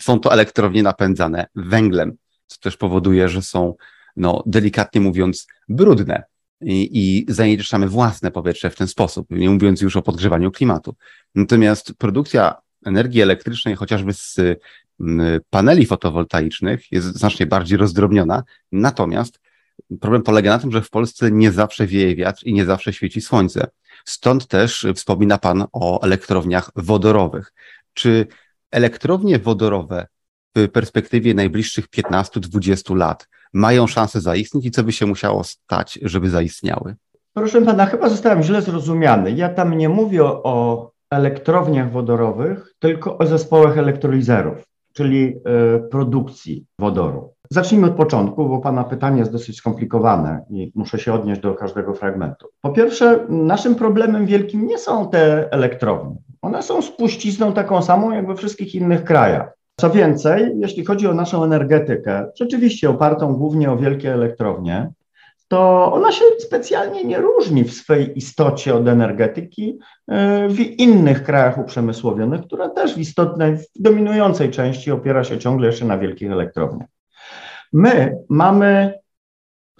są 0.00 0.20
to 0.20 0.32
elektrownie 0.32 0.82
napędzane 0.82 1.46
węglem, 1.54 2.16
co 2.46 2.58
też 2.60 2.76
powoduje, 2.76 3.28
że 3.28 3.42
są, 3.42 3.74
no 4.16 4.42
delikatnie 4.46 5.00
mówiąc, 5.00 5.46
brudne 5.68 6.22
i, 6.62 6.88
i 6.92 7.32
zanieczyszczamy 7.32 7.88
własne 7.88 8.30
powietrze 8.30 8.70
w 8.70 8.76
ten 8.76 8.88
sposób, 8.88 9.26
nie 9.30 9.50
mówiąc 9.50 9.80
już 9.80 9.96
o 9.96 10.02
podgrzewaniu 10.02 10.50
klimatu. 10.50 10.94
Natomiast 11.34 11.94
produkcja 11.98 12.54
energii 12.86 13.20
elektrycznej, 13.20 13.74
chociażby 13.74 14.12
z 14.12 14.40
paneli 15.50 15.86
fotowoltaicznych, 15.86 16.92
jest 16.92 17.06
znacznie 17.06 17.46
bardziej 17.46 17.78
rozdrobniona. 17.78 18.42
Natomiast 18.72 19.40
problem 20.00 20.22
polega 20.22 20.50
na 20.50 20.58
tym, 20.58 20.72
że 20.72 20.82
w 20.82 20.90
Polsce 20.90 21.30
nie 21.30 21.52
zawsze 21.52 21.86
wieje 21.86 22.16
wiatr 22.16 22.40
i 22.44 22.54
nie 22.54 22.64
zawsze 22.64 22.92
świeci 22.92 23.20
słońce. 23.20 23.66
Stąd 24.04 24.46
też 24.46 24.86
wspomina 24.94 25.38
Pan 25.38 25.64
o 25.72 26.02
elektrowniach 26.02 26.70
wodorowych. 26.76 27.52
Czy 27.94 28.26
elektrownie 28.70 29.38
wodorowe 29.38 30.06
w 30.56 30.68
perspektywie 30.68 31.34
najbliższych 31.34 31.88
15-20 31.88 32.96
lat 32.96 33.28
mają 33.52 33.86
szansę 33.86 34.20
zaistnieć 34.20 34.66
i 34.66 34.70
co 34.70 34.82
by 34.84 34.92
się 34.92 35.06
musiało 35.06 35.44
stać, 35.44 35.98
żeby 36.02 36.30
zaistniały? 36.30 36.94
Proszę 37.34 37.62
pana, 37.62 37.86
chyba 37.86 38.08
zostałem 38.08 38.42
źle 38.42 38.62
zrozumiany. 38.62 39.32
Ja 39.32 39.48
tam 39.48 39.78
nie 39.78 39.88
mówię 39.88 40.24
o 40.24 40.90
elektrowniach 41.10 41.92
wodorowych, 41.92 42.74
tylko 42.78 43.18
o 43.18 43.26
zespołach 43.26 43.78
elektrolizerów, 43.78 44.64
czyli 44.92 45.34
y, 45.76 45.88
produkcji 45.90 46.66
wodoru. 46.78 47.34
Zacznijmy 47.50 47.86
od 47.86 47.94
początku, 47.94 48.48
bo 48.48 48.58
Pana 48.58 48.84
pytanie 48.84 49.18
jest 49.18 49.32
dosyć 49.32 49.56
skomplikowane 49.56 50.44
i 50.50 50.72
muszę 50.74 50.98
się 50.98 51.12
odnieść 51.12 51.40
do 51.40 51.54
każdego 51.54 51.94
fragmentu. 51.94 52.48
Po 52.60 52.70
pierwsze, 52.70 53.26
naszym 53.28 53.74
problemem 53.74 54.26
wielkim 54.26 54.66
nie 54.66 54.78
są 54.78 55.10
te 55.10 55.52
elektrownie. 55.52 56.16
One 56.42 56.62
są 56.62 56.82
spuścizną 56.82 57.52
taką 57.52 57.82
samą 57.82 58.12
jak 58.12 58.26
we 58.26 58.36
wszystkich 58.36 58.74
innych 58.74 59.04
krajach. 59.04 59.52
Co 59.76 59.90
więcej, 59.90 60.52
jeśli 60.56 60.84
chodzi 60.84 61.06
o 61.06 61.14
naszą 61.14 61.44
energetykę, 61.44 62.26
rzeczywiście 62.34 62.90
opartą 62.90 63.34
głównie 63.34 63.70
o 63.70 63.76
wielkie 63.76 64.12
elektrownie, 64.12 64.92
to 65.48 65.92
ona 65.92 66.12
się 66.12 66.24
specjalnie 66.38 67.04
nie 67.04 67.18
różni 67.18 67.64
w 67.64 67.74
swej 67.74 68.18
istocie 68.18 68.74
od 68.74 68.88
energetyki 68.88 69.78
e, 70.08 70.48
w 70.48 70.60
innych 70.60 71.22
krajach 71.22 71.58
uprzemysłowionych, 71.58 72.40
która 72.40 72.68
też 72.68 72.94
w 72.94 72.98
istotnej, 72.98 73.56
w 73.56 73.64
dominującej 73.78 74.50
części 74.50 74.90
opiera 74.90 75.24
się 75.24 75.38
ciągle 75.38 75.66
jeszcze 75.66 75.84
na 75.84 75.98
wielkich 75.98 76.32
elektrowniach. 76.32 76.88
My 77.72 78.16
mamy 78.28 78.94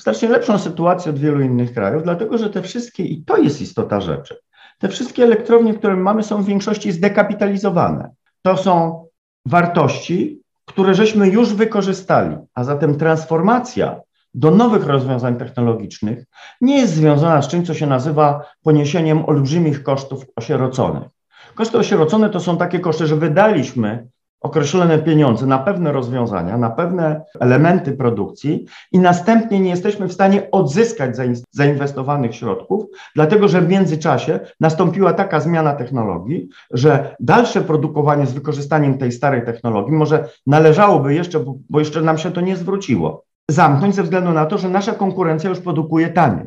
znacznie 0.00 0.28
lepszą 0.28 0.58
sytuację 0.58 1.10
od 1.10 1.18
wielu 1.18 1.40
innych 1.40 1.74
krajów, 1.74 2.02
dlatego 2.02 2.38
że 2.38 2.50
te 2.50 2.62
wszystkie, 2.62 3.04
i 3.04 3.24
to 3.24 3.36
jest 3.36 3.62
istota 3.62 4.00
rzeczy, 4.00 4.36
te 4.78 4.88
wszystkie 4.88 5.22
elektrownie, 5.22 5.74
które 5.74 5.96
mamy, 5.96 6.22
są 6.22 6.42
w 6.42 6.46
większości 6.46 6.92
zdekapitalizowane. 6.92 8.10
To 8.42 8.56
są 8.56 9.01
wartości, 9.46 10.42
które 10.64 10.94
żeśmy 10.94 11.28
już 11.28 11.54
wykorzystali, 11.54 12.36
a 12.54 12.64
zatem 12.64 12.98
transformacja 12.98 14.00
do 14.34 14.50
nowych 14.50 14.86
rozwiązań 14.86 15.36
technologicznych 15.36 16.24
nie 16.60 16.78
jest 16.78 16.94
związana 16.94 17.42
z 17.42 17.48
czymś, 17.48 17.66
co 17.66 17.74
się 17.74 17.86
nazywa 17.86 18.44
poniesieniem 18.62 19.24
olbrzymich 19.24 19.82
kosztów 19.82 20.24
osieroconych. 20.36 21.08
Koszty 21.54 21.78
osierocone 21.78 22.30
to 22.30 22.40
są 22.40 22.56
takie 22.56 22.80
koszty, 22.80 23.06
że 23.06 23.16
wydaliśmy 23.16 24.08
określone 24.42 24.98
pieniądze 24.98 25.46
na 25.46 25.58
pewne 25.58 25.92
rozwiązania, 25.92 26.58
na 26.58 26.70
pewne 26.70 27.24
elementy 27.40 27.92
produkcji 27.92 28.66
i 28.92 28.98
następnie 28.98 29.60
nie 29.60 29.70
jesteśmy 29.70 30.08
w 30.08 30.12
stanie 30.12 30.50
odzyskać 30.50 31.16
zainwestowanych 31.50 32.34
środków, 32.34 32.84
dlatego 33.14 33.48
że 33.48 33.60
w 33.60 33.68
międzyczasie 33.68 34.40
nastąpiła 34.60 35.12
taka 35.12 35.40
zmiana 35.40 35.72
technologii, 35.74 36.48
że 36.70 37.16
dalsze 37.20 37.60
produkowanie 37.60 38.26
z 38.26 38.32
wykorzystaniem 38.32 38.98
tej 38.98 39.12
starej 39.12 39.44
technologii 39.44 39.92
może 39.92 40.28
należałoby 40.46 41.14
jeszcze, 41.14 41.44
bo 41.70 41.78
jeszcze 41.78 42.02
nam 42.02 42.18
się 42.18 42.30
to 42.30 42.40
nie 42.40 42.56
zwróciło, 42.56 43.24
zamknąć 43.50 43.94
ze 43.94 44.02
względu 44.02 44.32
na 44.32 44.46
to, 44.46 44.58
że 44.58 44.68
nasza 44.68 44.92
konkurencja 44.92 45.50
już 45.50 45.60
produkuje 45.60 46.08
taniej. 46.08 46.46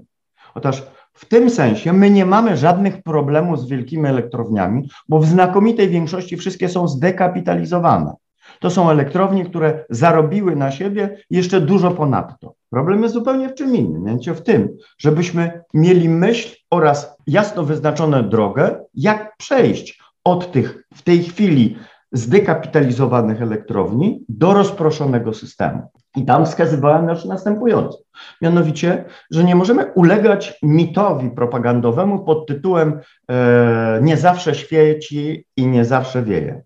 Otóż 0.56 0.84
w 1.16 1.26
tym 1.26 1.50
sensie 1.50 1.94
my 1.94 2.10
nie 2.10 2.26
mamy 2.26 2.58
żadnych 2.58 3.04
problemów 3.04 3.60
z 3.60 3.68
wielkimi 3.68 4.08
elektrowniami, 4.08 4.90
bo 5.10 5.20
w 5.20 5.26
znakomitej 5.26 5.90
większości 5.90 6.38
wszystkie 6.38 6.70
są 6.70 6.88
zdekapitalizowane. 6.88 8.14
To 8.60 8.70
są 8.70 8.90
elektrownie, 8.90 9.46
które 9.46 9.86
zarobiły 9.90 10.56
na 10.56 10.72
siebie 10.72 11.18
jeszcze 11.30 11.62
dużo 11.62 11.92
ponadto. 11.92 12.54
Problem 12.70 13.02
jest 13.04 13.14
zupełnie 13.14 13.50
w 13.50 13.54
czym 13.54 13.76
innym, 13.76 14.04
mianowicie 14.04 14.34
w 14.34 14.44
tym, 14.44 14.70
żebyśmy 14.98 15.62
mieli 15.74 16.10
myśl 16.10 16.56
oraz 16.72 17.18
jasno 17.28 17.64
wyznaczoną 17.64 18.30
drogę, 18.30 18.80
jak 18.94 19.38
przejść 19.38 20.00
od 20.24 20.52
tych 20.52 20.84
w 20.94 21.02
tej 21.02 21.24
chwili 21.24 21.78
zdekapitalizowanych 22.18 23.42
elektrowni 23.42 24.26
do 24.30 24.54
rozproszonego 24.54 25.34
systemu. 25.34 25.82
I 26.16 26.26
tam 26.26 26.46
wskazywałem 26.46 27.06
na 27.06 27.16
następująco. 27.26 27.98
Mianowicie, 28.42 29.06
że 29.32 29.44
nie 29.44 29.56
możemy 29.56 29.92
ulegać 29.96 30.60
mitowi 30.64 31.30
propagandowemu 31.30 32.20
pod 32.20 32.48
tytułem 32.48 33.00
e, 33.32 34.00
nie 34.02 34.18
zawsze 34.18 34.56
świeci 34.56 35.46
i 35.58 35.68
nie 35.68 35.86
zawsze 35.86 36.24
wieje. 36.24 36.62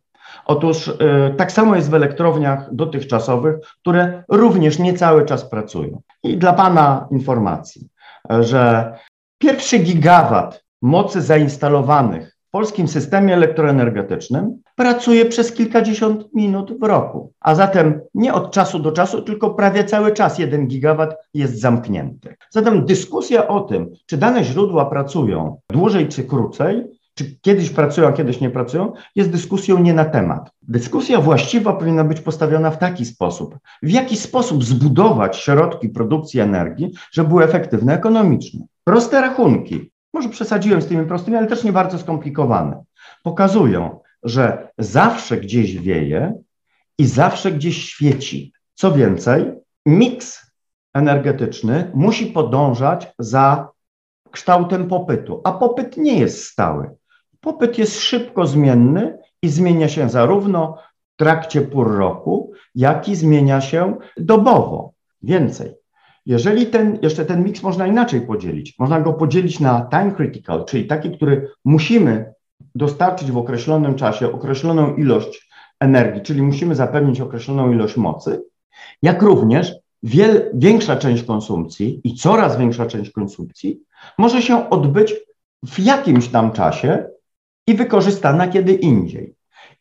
Otóż 0.45 0.87
e, 0.87 1.33
tak 1.37 1.51
samo 1.51 1.75
jest 1.75 1.89
w 1.89 1.93
elektrowniach 1.93 2.75
dotychczasowych, 2.75 3.55
które 3.81 4.23
również 4.29 4.79
nie 4.79 4.93
cały 4.93 5.25
czas 5.25 5.49
pracują. 5.49 6.01
I 6.23 6.37
dla 6.37 6.53
Pana 6.53 7.07
informacji, 7.11 7.87
że 8.39 8.93
pierwszy 9.37 9.79
gigawat 9.79 10.63
mocy 10.81 11.21
zainstalowanych 11.21 12.35
w 12.47 12.51
polskim 12.51 12.87
systemie 12.87 13.33
elektroenergetycznym 13.33 14.61
pracuje 14.79 15.25
przez 15.25 15.51
kilkadziesiąt 15.51 16.33
minut 16.33 16.79
w 16.79 16.83
roku. 16.83 17.33
A 17.39 17.55
zatem 17.55 18.01
nie 18.13 18.33
od 18.33 18.51
czasu 18.51 18.79
do 18.79 18.91
czasu, 18.91 19.21
tylko 19.21 19.49
prawie 19.49 19.83
cały 19.83 20.11
czas 20.11 20.39
jeden 20.39 20.67
gigawat 20.67 21.15
jest 21.33 21.59
zamknięty. 21.59 22.35
Zatem 22.49 22.85
dyskusja 22.85 23.47
o 23.47 23.61
tym, 23.61 23.89
czy 24.05 24.17
dane 24.17 24.43
źródła 24.43 24.85
pracują 24.85 25.59
dłużej 25.69 26.07
czy 26.07 26.23
krócej, 26.23 26.85
czy 27.13 27.39
kiedyś 27.41 27.69
pracują, 27.69 28.07
a 28.07 28.11
kiedyś 28.11 28.41
nie 28.41 28.49
pracują, 28.49 28.93
jest 29.15 29.31
dyskusją 29.31 29.79
nie 29.79 29.93
na 29.93 30.05
temat. 30.05 30.51
Dyskusja 30.61 31.21
właściwa 31.21 31.73
powinna 31.73 32.03
być 32.03 32.21
postawiona 32.21 32.71
w 32.71 32.77
taki 32.77 33.05
sposób, 33.05 33.57
w 33.83 33.89
jaki 33.89 34.17
sposób 34.17 34.63
zbudować 34.63 35.37
środki 35.37 35.89
produkcji 35.89 36.39
energii, 36.39 36.91
żeby 37.11 37.29
były 37.29 37.43
efektywne 37.43 37.93
ekonomicznie. 37.93 38.65
Proste 38.83 39.21
rachunki, 39.21 39.91
może 40.13 40.29
przesadziłem 40.29 40.81
z 40.81 40.87
tymi 40.87 41.05
prostymi, 41.05 41.37
ale 41.37 41.47
też 41.47 41.63
nie 41.63 41.73
bardzo 41.73 41.97
skomplikowane, 41.97 42.83
pokazują, 43.23 43.99
że 44.23 44.71
zawsze 44.77 45.37
gdzieś 45.37 45.77
wieje 45.77 46.33
i 46.97 47.05
zawsze 47.05 47.51
gdzieś 47.51 47.89
świeci. 47.89 48.53
Co 48.75 48.91
więcej, 48.91 49.51
miks 49.85 50.51
energetyczny 50.93 51.91
musi 51.93 52.25
podążać 52.25 53.07
za 53.19 53.69
kształtem 54.31 54.87
popytu, 54.87 55.41
a 55.43 55.51
popyt 55.51 55.97
nie 55.97 56.19
jest 56.19 56.43
stały. 56.43 56.89
Popyt 57.39 57.77
jest 57.77 57.99
szybko 57.99 58.47
zmienny 58.47 59.17
i 59.41 59.49
zmienia 59.49 59.87
się 59.87 60.09
zarówno 60.09 60.77
w 61.13 61.17
trakcie 61.17 61.61
pór 61.61 61.97
roku, 61.97 62.53
jak 62.75 63.09
i 63.09 63.15
zmienia 63.15 63.61
się 63.61 63.97
dobowo. 64.17 64.93
Więcej, 65.21 65.75
jeżeli 66.25 66.67
ten, 66.67 66.99
jeszcze 67.01 67.25
ten 67.25 67.43
miks 67.43 67.63
można 67.63 67.87
inaczej 67.87 68.21
podzielić, 68.21 68.79
można 68.79 69.01
go 69.01 69.13
podzielić 69.13 69.59
na 69.59 69.87
time 69.91 70.11
critical, 70.11 70.65
czyli 70.65 70.87
taki, 70.87 71.11
który 71.11 71.51
musimy 71.65 72.33
dostarczyć 72.75 73.31
w 73.31 73.37
określonym 73.37 73.95
czasie 73.95 74.31
określoną 74.31 74.95
ilość 74.95 75.49
energii, 75.79 76.21
czyli 76.21 76.41
musimy 76.41 76.75
zapewnić 76.75 77.21
określoną 77.21 77.71
ilość 77.71 77.97
mocy, 77.97 78.43
jak 79.01 79.21
również 79.21 79.75
wiel, 80.03 80.51
większa 80.53 80.95
część 80.95 81.23
konsumpcji 81.23 82.01
i 82.03 82.15
coraz 82.15 82.57
większa 82.57 82.85
część 82.85 83.11
konsumpcji 83.11 83.79
może 84.17 84.41
się 84.41 84.69
odbyć 84.69 85.15
w 85.63 85.79
jakimś 85.79 86.27
tam 86.27 86.51
czasie 86.51 87.05
i 87.67 87.73
wykorzystana 87.73 88.47
kiedy 88.47 88.73
indziej. 88.73 89.35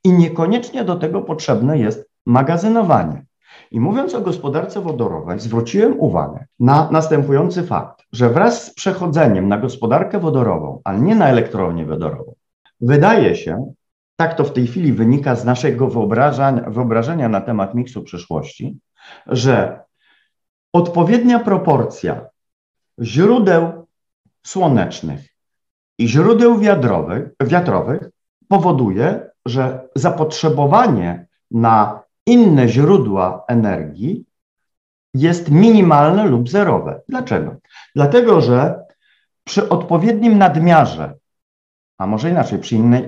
I 0.05 0.13
niekoniecznie 0.13 0.85
do 0.85 0.97
tego 0.97 1.23
potrzebne 1.23 1.79
jest 1.79 2.11
magazynowanie. 2.27 3.25
I 3.71 3.81
mówiąc 3.81 4.15
o 4.15 4.21
gospodarce 4.21 4.81
wodorowej, 4.81 5.41
zwróciłem 5.41 6.01
uwagę 6.01 6.47
na 6.61 6.91
następujący 6.91 7.63
fakt, 7.63 8.03
że 8.13 8.31
wraz 8.31 8.65
z 8.65 8.75
przechodzeniem 8.75 9.49
na 9.49 9.59
gospodarkę 9.59 10.19
wodorową, 10.19 10.81
ale 10.85 11.01
nie 11.01 11.15
na 11.15 11.29
elektrownię 11.29 11.87
wodorową, 11.87 12.35
wydaje 12.81 13.37
się, 13.37 13.73
tak 14.17 14.35
to 14.35 14.45
w 14.45 14.53
tej 14.53 14.67
chwili 14.67 14.93
wynika 14.93 15.37
z 15.37 15.45
naszego 15.45 15.89
wyobrażenia, 15.89 16.71
wyobrażenia 16.71 17.29
na 17.29 17.41
temat 17.41 17.75
miksu 17.75 18.03
przyszłości, 18.03 18.79
że 19.27 19.81
odpowiednia 20.73 21.39
proporcja 21.39 22.27
źródeł 23.03 23.87
słonecznych 24.43 25.29
i 25.99 26.09
źródeł 26.09 26.59
wiatrowych, 26.59 27.31
wiatrowych 27.41 28.11
powoduje, 28.49 29.31
że 29.47 29.89
zapotrzebowanie 29.95 31.27
na 31.51 32.03
inne 32.27 32.69
źródła 32.69 33.45
energii 33.49 34.25
jest 35.15 35.51
minimalne 35.51 36.27
lub 36.27 36.49
zerowe. 36.49 37.01
Dlaczego? 37.09 37.57
Dlatego, 37.95 38.41
że 38.41 38.85
przy 39.45 39.69
odpowiednim 39.69 40.39
nadmiarze, 40.39 41.15
a 41.99 42.07
może 42.07 42.31
inaczej, 42.31 42.59
przy 42.59 42.77
innej, 42.77 43.07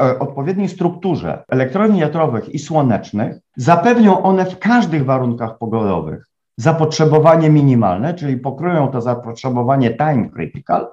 e, 0.00 0.18
odpowiedniej 0.18 0.68
strukturze 0.68 1.44
elektrowni 1.48 2.00
wiatrowych 2.00 2.48
i 2.48 2.58
słonecznych, 2.58 3.36
zapewnią 3.56 4.22
one 4.22 4.44
w 4.44 4.58
każdych 4.58 5.04
warunkach 5.04 5.58
pogodowych 5.58 6.30
zapotrzebowanie 6.60 7.50
minimalne, 7.50 8.14
czyli 8.14 8.36
pokryją 8.36 8.88
to 8.88 9.00
zapotrzebowanie 9.00 9.96
time 9.96 10.30
critical, 10.30 10.88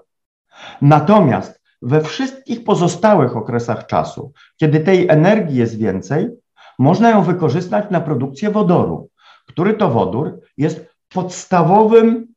natomiast 0.81 1.61
we 1.81 2.01
wszystkich 2.01 2.63
pozostałych 2.63 3.37
okresach 3.37 3.85
czasu, 3.85 4.31
kiedy 4.57 4.79
tej 4.79 5.09
energii 5.09 5.57
jest 5.57 5.77
więcej, 5.77 6.29
można 6.79 7.09
ją 7.09 7.21
wykorzystać 7.23 7.85
na 7.89 8.01
produkcję 8.01 8.51
wodoru, 8.51 9.09
który 9.47 9.73
to 9.73 9.89
wodór 9.89 10.39
jest 10.57 10.85
podstawowym 11.09 12.27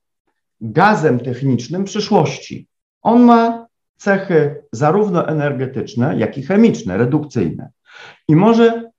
gazem 0.61 1.21
technicznym 1.21 1.85
przyszłości. 1.85 2.69
On 3.03 3.23
ma 3.23 3.60
cechy 4.01 4.63
zarówno 4.73 5.29
energetyczne, 5.29 6.19
jak 6.19 6.39
i 6.39 6.43
chemiczne, 6.43 6.97
redukcyjne 6.97 7.71
i 8.29 8.37
może 8.37 8.91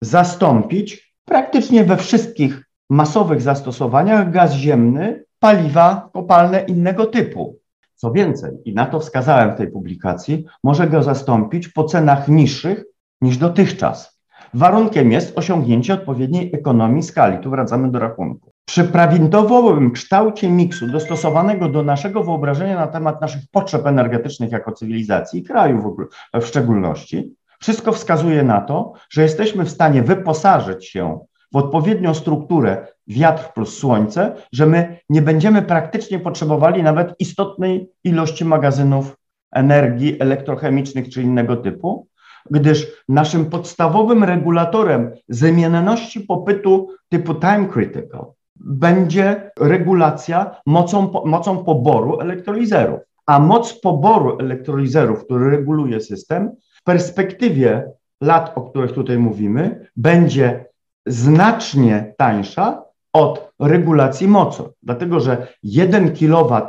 zastąpić 0.00 1.14
praktycznie 1.24 1.84
we 1.84 1.96
wszystkich 1.96 2.62
masowych 2.90 3.42
zastosowaniach 3.42 4.30
gaz 4.30 4.52
ziemny, 4.52 5.24
paliwa 5.38 6.10
kopalne 6.12 6.60
innego 6.60 7.06
typu. 7.06 7.58
Co 7.94 8.12
więcej, 8.12 8.50
i 8.64 8.74
na 8.74 8.86
to 8.86 9.00
wskazałem 9.00 9.52
w 9.52 9.56
tej 9.56 9.70
publikacji, 9.70 10.44
może 10.64 10.86
go 10.86 11.02
zastąpić 11.02 11.68
po 11.68 11.84
cenach 11.84 12.28
niższych 12.28 12.84
niż 13.20 13.36
dotychczas. 13.36 14.20
Warunkiem 14.54 15.12
jest 15.12 15.38
osiągnięcie 15.38 15.94
odpowiedniej 15.94 16.50
ekonomii 16.54 17.02
skali. 17.02 17.38
Tu 17.38 17.50
wracamy 17.50 17.90
do 17.90 17.98
rachunku. 17.98 18.55
Przy 18.66 18.84
prawidłowym 18.84 19.90
kształcie 19.90 20.50
miksu 20.50 20.86
dostosowanego 20.86 21.68
do 21.68 21.82
naszego 21.82 22.24
wyobrażenia 22.24 22.76
na 22.76 22.86
temat 22.86 23.20
naszych 23.20 23.42
potrzeb 23.52 23.86
energetycznych 23.86 24.52
jako 24.52 24.72
cywilizacji 24.72 25.40
i 25.40 25.44
kraju 25.44 25.82
w, 25.82 25.86
ogóle, 25.86 26.06
w 26.40 26.46
szczególności, 26.46 27.34
wszystko 27.60 27.92
wskazuje 27.92 28.42
na 28.42 28.60
to, 28.60 28.92
że 29.10 29.22
jesteśmy 29.22 29.64
w 29.64 29.70
stanie 29.70 30.02
wyposażyć 30.02 30.88
się 30.88 31.18
w 31.52 31.56
odpowiednią 31.56 32.14
strukturę 32.14 32.86
wiatr 33.06 33.52
plus 33.52 33.78
słońce, 33.78 34.34
że 34.52 34.66
my 34.66 34.98
nie 35.08 35.22
będziemy 35.22 35.62
praktycznie 35.62 36.18
potrzebowali 36.18 36.82
nawet 36.82 37.14
istotnej 37.18 37.88
ilości 38.04 38.44
magazynów 38.44 39.16
energii 39.52 40.20
elektrochemicznych 40.20 41.08
czy 41.08 41.22
innego 41.22 41.56
typu, 41.56 42.08
gdyż 42.50 42.86
naszym 43.08 43.46
podstawowym 43.50 44.24
regulatorem 44.24 45.10
zmienności 45.28 46.20
popytu 46.20 46.88
typu 47.08 47.34
time 47.34 47.68
critical 47.72 48.36
będzie 48.60 49.50
regulacja 49.60 50.56
mocą, 50.66 51.12
mocą 51.24 51.64
poboru 51.64 52.20
elektrolizerów. 52.20 53.00
A 53.26 53.38
moc 53.38 53.80
poboru 53.80 54.38
elektrolizerów, 54.38 55.24
który 55.24 55.50
reguluje 55.50 56.00
system, 56.00 56.50
w 56.80 56.82
perspektywie 56.82 57.92
lat, 58.20 58.52
o 58.54 58.62
których 58.62 58.92
tutaj 58.92 59.18
mówimy, 59.18 59.88
będzie 59.96 60.66
znacznie 61.06 62.14
tańsza 62.18 62.82
od 63.12 63.52
regulacji 63.60 64.28
mocy, 64.28 64.62
dlatego 64.82 65.20
że 65.20 65.46
1 65.62 66.14
kW 66.16 66.60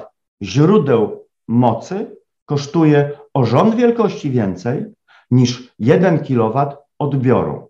źródeł 0.42 1.26
mocy 1.48 2.16
kosztuje 2.46 3.12
o 3.34 3.46
rząd 3.46 3.76
wielkości 3.76 4.32
więcej 4.32 4.86
niż 5.32 5.74
1 5.80 6.20
kW 6.20 6.72
odbioru. 7.00 7.70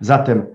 Zatem 0.00 0.46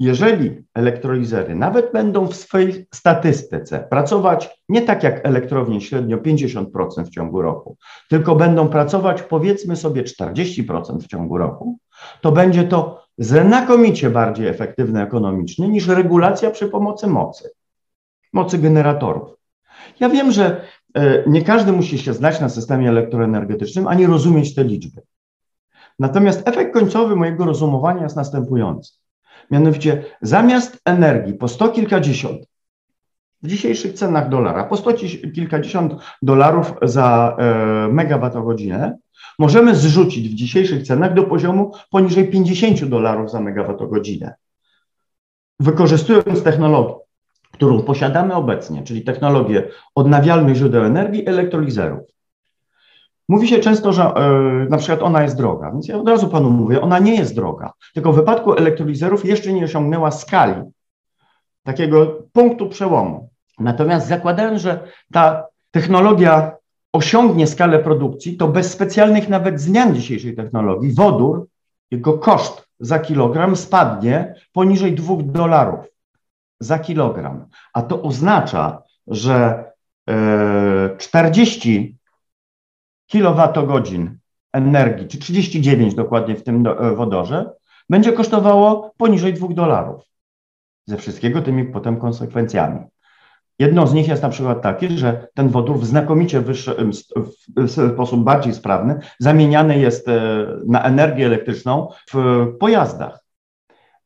jeżeli 0.00 0.62
elektrolizery 0.74 1.54
nawet 1.54 1.92
będą 1.92 2.26
w 2.26 2.36
swojej 2.36 2.86
statystyce 2.94 3.86
pracować 3.90 4.60
nie 4.68 4.82
tak 4.82 5.02
jak 5.02 5.26
elektrownie 5.26 5.80
średnio 5.80 6.16
50% 6.16 7.04
w 7.04 7.10
ciągu 7.10 7.42
roku, 7.42 7.76
tylko 8.08 8.36
będą 8.36 8.68
pracować 8.68 9.22
powiedzmy 9.22 9.76
sobie 9.76 10.02
40% 10.02 11.00
w 11.00 11.06
ciągu 11.06 11.38
roku, 11.38 11.78
to 12.20 12.32
będzie 12.32 12.64
to 12.64 13.04
znakomicie 13.18 14.10
bardziej 14.10 14.46
efektywne 14.46 15.02
ekonomicznie 15.02 15.68
niż 15.68 15.88
regulacja 15.88 16.50
przy 16.50 16.68
pomocy 16.68 17.06
mocy, 17.06 17.50
mocy 18.32 18.58
generatorów. 18.58 19.28
Ja 20.00 20.08
wiem, 20.08 20.32
że 20.32 20.64
e, 20.94 21.30
nie 21.30 21.42
każdy 21.42 21.72
musi 21.72 21.98
się 21.98 22.14
znać 22.14 22.40
na 22.40 22.48
systemie 22.48 22.88
elektroenergetycznym 22.88 23.86
ani 23.86 24.06
rozumieć 24.06 24.54
te 24.54 24.64
liczby. 24.64 25.02
Natomiast 25.98 26.48
efekt 26.48 26.74
końcowy 26.74 27.16
mojego 27.16 27.44
rozumowania 27.44 28.02
jest 28.02 28.16
następujący. 28.16 28.92
Mianowicie 29.50 30.04
zamiast 30.22 30.80
energii 30.84 31.34
po 31.34 31.48
sto 31.48 31.68
kilkadziesiąt 31.68 32.50
w 33.42 33.48
dzisiejszych 33.48 33.92
cenach 33.92 34.28
dolara, 34.28 34.64
po 34.64 34.76
sto 34.76 34.90
kilkadziesiąt 35.34 35.94
dolarów 36.22 36.74
za 36.82 37.36
e, 37.38 37.88
megawattogodzinę, 37.92 38.98
możemy 39.38 39.74
zrzucić 39.74 40.28
w 40.28 40.34
dzisiejszych 40.34 40.82
cenach 40.82 41.14
do 41.14 41.22
poziomu 41.22 41.72
poniżej 41.90 42.30
50 42.30 42.84
dolarów 42.84 43.30
za 43.30 43.40
megawattogodzinę. 43.40 44.34
Wykorzystując 45.60 46.42
technologię, 46.42 46.94
którą 47.52 47.82
posiadamy 47.82 48.34
obecnie, 48.34 48.82
czyli 48.82 49.02
technologię 49.02 49.68
odnawialnych 49.94 50.56
źródeł 50.56 50.84
energii, 50.84 51.28
elektrolizerów. 51.28 52.19
Mówi 53.30 53.48
się 53.48 53.58
często, 53.58 53.92
że 53.92 54.02
y, 54.66 54.70
na 54.70 54.76
przykład 54.78 55.02
ona 55.02 55.22
jest 55.22 55.36
droga, 55.36 55.70
więc 55.72 55.88
ja 55.88 55.96
od 55.98 56.08
razu 56.08 56.28
panu 56.28 56.50
mówię, 56.50 56.80
ona 56.80 56.98
nie 56.98 57.14
jest 57.14 57.34
droga, 57.34 57.72
tylko 57.94 58.12
w 58.12 58.16
wypadku 58.16 58.54
elektrolizerów 58.54 59.24
jeszcze 59.24 59.52
nie 59.52 59.64
osiągnęła 59.64 60.10
skali 60.10 60.54
takiego 61.62 62.22
punktu 62.32 62.68
przełomu. 62.68 63.30
Natomiast 63.58 64.08
zakładając, 64.08 64.62
że 64.62 64.80
ta 65.12 65.46
technologia 65.70 66.56
osiągnie 66.92 67.46
skalę 67.46 67.78
produkcji, 67.78 68.36
to 68.36 68.48
bez 68.48 68.72
specjalnych 68.72 69.28
nawet 69.28 69.60
zmian 69.60 69.94
dzisiejszej 69.94 70.36
technologii 70.36 70.92
wodór, 70.92 71.46
jego 71.90 72.18
koszt 72.18 72.68
za 72.80 72.98
kilogram 72.98 73.56
spadnie 73.56 74.34
poniżej 74.52 74.94
2 74.94 75.14
dolarów 75.22 75.80
za 76.60 76.78
kilogram. 76.78 77.46
A 77.72 77.82
to 77.82 78.02
oznacza, 78.02 78.82
że 79.06 79.64
40 80.98 81.96
e, 81.96 81.99
kilowatogodzin 83.10 84.18
energii, 84.52 85.08
czy 85.08 85.18
39 85.18 85.94
dokładnie 85.94 86.36
w 86.36 86.42
tym 86.42 86.66
e, 86.66 86.94
wodorze, 86.94 87.50
będzie 87.88 88.12
kosztowało 88.12 88.94
poniżej 88.96 89.34
2 89.34 89.48
dolarów. 89.48 90.02
Ze 90.86 90.96
wszystkiego 90.96 91.42
tymi 91.42 91.64
potem 91.64 91.96
konsekwencjami. 91.96 92.80
Jedną 93.58 93.86
z 93.86 93.94
nich 93.94 94.08
jest 94.08 94.22
na 94.22 94.28
przykład 94.28 94.62
takie, 94.62 94.90
że 94.90 95.28
ten 95.34 95.48
wodór 95.48 95.78
w 95.78 95.86
znakomicie 95.86 96.40
wyższy, 96.40 96.76
w 97.56 97.70
sposób 97.92 98.24
bardziej 98.24 98.54
sprawny 98.54 98.98
zamieniany 99.18 99.78
jest 99.78 100.08
e, 100.08 100.46
na 100.66 100.82
energię 100.82 101.26
elektryczną 101.26 101.88
w 102.12 102.46
pojazdach, 102.60 103.24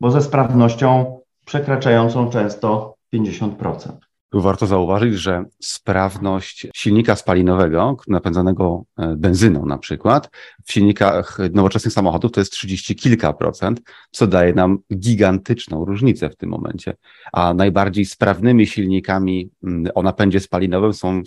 bo 0.01 0.11
ze 0.11 0.23
sprawnością 0.23 1.21
przekraczającą 1.45 2.31
często 2.31 2.95
50%. 3.15 3.93
Warto 4.41 4.67
zauważyć, 4.67 5.15
że 5.15 5.45
sprawność 5.61 6.67
silnika 6.75 7.17
spalinowego, 7.17 7.97
napędzanego 8.09 8.85
e, 8.99 9.17
benzyną 9.17 9.67
na 9.67 9.79
przykład, 9.79 10.31
w 10.65 10.73
silnikach 10.73 11.39
nowoczesnych 11.53 11.95
samochodów 11.95 12.33
to 12.33 12.41
jest 12.41 12.53
30 12.53 12.97
kilka 12.97 13.33
procent, 13.33 13.81
co 14.11 14.27
daje 14.27 14.55
nam 14.55 14.79
gigantyczną 14.97 15.85
różnicę 15.85 16.31
w 16.31 16.37
tym 16.37 16.51
momencie. 16.51 16.97
A 17.33 17.55
najbardziej 17.55 18.05
sprawnymi 18.05 18.67
silnikami 18.67 19.51
mm, 19.65 19.93
o 19.95 20.03
napędzie 20.03 20.41
spalinowym 20.41 20.93
są, 20.93 21.23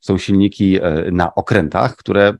są 0.00 0.18
silniki 0.18 0.78
e, 0.82 1.10
na 1.12 1.34
okrętach, 1.34 1.96
które 1.96 2.34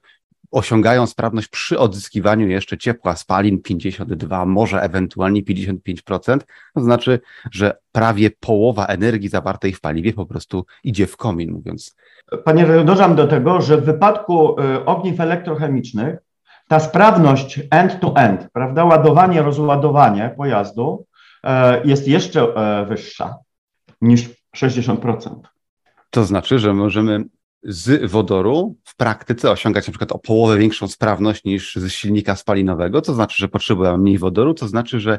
osiągają 0.57 1.07
sprawność 1.07 1.49
przy 1.49 1.79
odzyskiwaniu 1.79 2.49
jeszcze 2.49 2.79
ciepła 2.79 3.16
spalin 3.16 3.62
52, 3.62 4.47
może 4.47 4.83
ewentualnie 4.83 5.42
55%. 5.42 6.38
To 6.75 6.81
znaczy, 6.81 7.21
że 7.53 7.79
prawie 7.92 8.31
połowa 8.31 8.87
energii 8.87 9.29
zawartej 9.29 9.73
w 9.73 9.81
paliwie 9.81 10.12
po 10.12 10.27
prostu 10.27 10.66
idzie 10.85 11.07
w 11.07 11.16
komin, 11.16 11.53
mówiąc. 11.53 11.97
Panie 12.45 12.66
dodam 12.85 13.16
do 13.16 13.27
tego, 13.27 13.61
że 13.61 13.77
w 13.77 13.85
wypadku 13.85 14.61
y, 14.61 14.85
ogniw 14.85 15.21
elektrochemicznych 15.21 16.16
ta 16.69 16.81
sprawność 16.81 17.61
end-to-end, 17.71 18.40
-end, 18.40 18.49
prawda, 18.53 18.85
ładowanie, 18.85 19.42
rozładowanie 19.42 20.35
pojazdu 20.37 21.07
e, 21.45 21.87
jest 21.87 22.09
jeszcze 22.09 22.42
e, 22.42 22.87
wyższa 22.87 23.37
niż 24.01 24.29
60%. 24.57 25.40
To 26.11 26.25
znaczy, 26.25 26.59
że 26.59 26.75
możemy 26.75 27.25
z 27.68 28.11
wodoru 28.11 28.76
w 28.85 28.96
praktyce 28.96 29.50
osiągać 29.50 29.87
na 29.87 29.90
przykład 29.90 30.12
o 30.12 30.18
połowę 30.18 30.59
większą 30.59 30.88
sprawność 30.88 31.44
niż 31.44 31.76
z 31.76 31.92
silnika 31.92 32.37
spalinowego, 32.37 33.02
to 33.02 33.14
znaczy, 33.14 33.37
że 33.38 33.48
potrzebujemy 33.48 33.98
mniej 33.98 34.18
wodoru, 34.18 34.55
to 34.55 34.68
znaczy, 34.68 35.00
że 35.00 35.18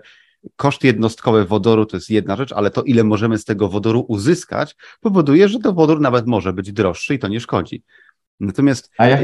koszt 0.55 0.83
jednostkowy 0.83 1.45
wodoru 1.45 1.86
to 1.86 1.97
jest 1.97 2.10
jedna 2.10 2.36
rzecz, 2.36 2.51
ale 2.51 2.69
to 2.71 2.83
ile 2.83 3.03
możemy 3.03 3.38
z 3.38 3.45
tego 3.45 3.69
wodoru 3.69 4.05
uzyskać 4.07 4.75
powoduje, 5.01 5.49
że 5.49 5.60
to 5.60 5.73
wodór 5.73 6.01
nawet 6.01 6.27
może 6.27 6.53
być 6.53 6.71
droższy 6.71 7.15
i 7.15 7.19
to 7.19 7.27
nie 7.27 7.39
szkodzi. 7.39 7.83
Natomiast 8.39 8.91
A 8.97 9.07
ja, 9.07 9.17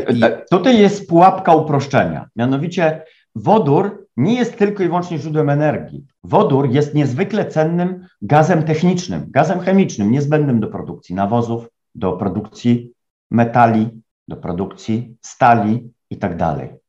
tutaj 0.51 0.79
jest 0.79 1.09
pułapka 1.09 1.55
uproszczenia. 1.55 2.29
Mianowicie 2.35 3.03
wodór 3.35 4.07
nie 4.17 4.35
jest 4.35 4.57
tylko 4.57 4.83
i 4.83 4.87
wyłącznie 4.87 5.19
źródłem 5.19 5.49
energii. 5.49 6.05
Wodór 6.23 6.69
jest 6.69 6.95
niezwykle 6.95 7.45
cennym 7.45 8.05
gazem 8.21 8.63
technicznym, 8.63 9.25
gazem 9.29 9.59
chemicznym, 9.59 10.11
niezbędnym 10.11 10.59
do 10.59 10.67
produkcji 10.67 11.15
nawozów, 11.15 11.67
do 11.95 12.11
produkcji 12.11 12.92
metali, 13.33 14.01
do 14.27 14.35
produkcji 14.35 15.17
stali 15.21 15.91
itd. 16.09 16.37
Tak 16.37 16.83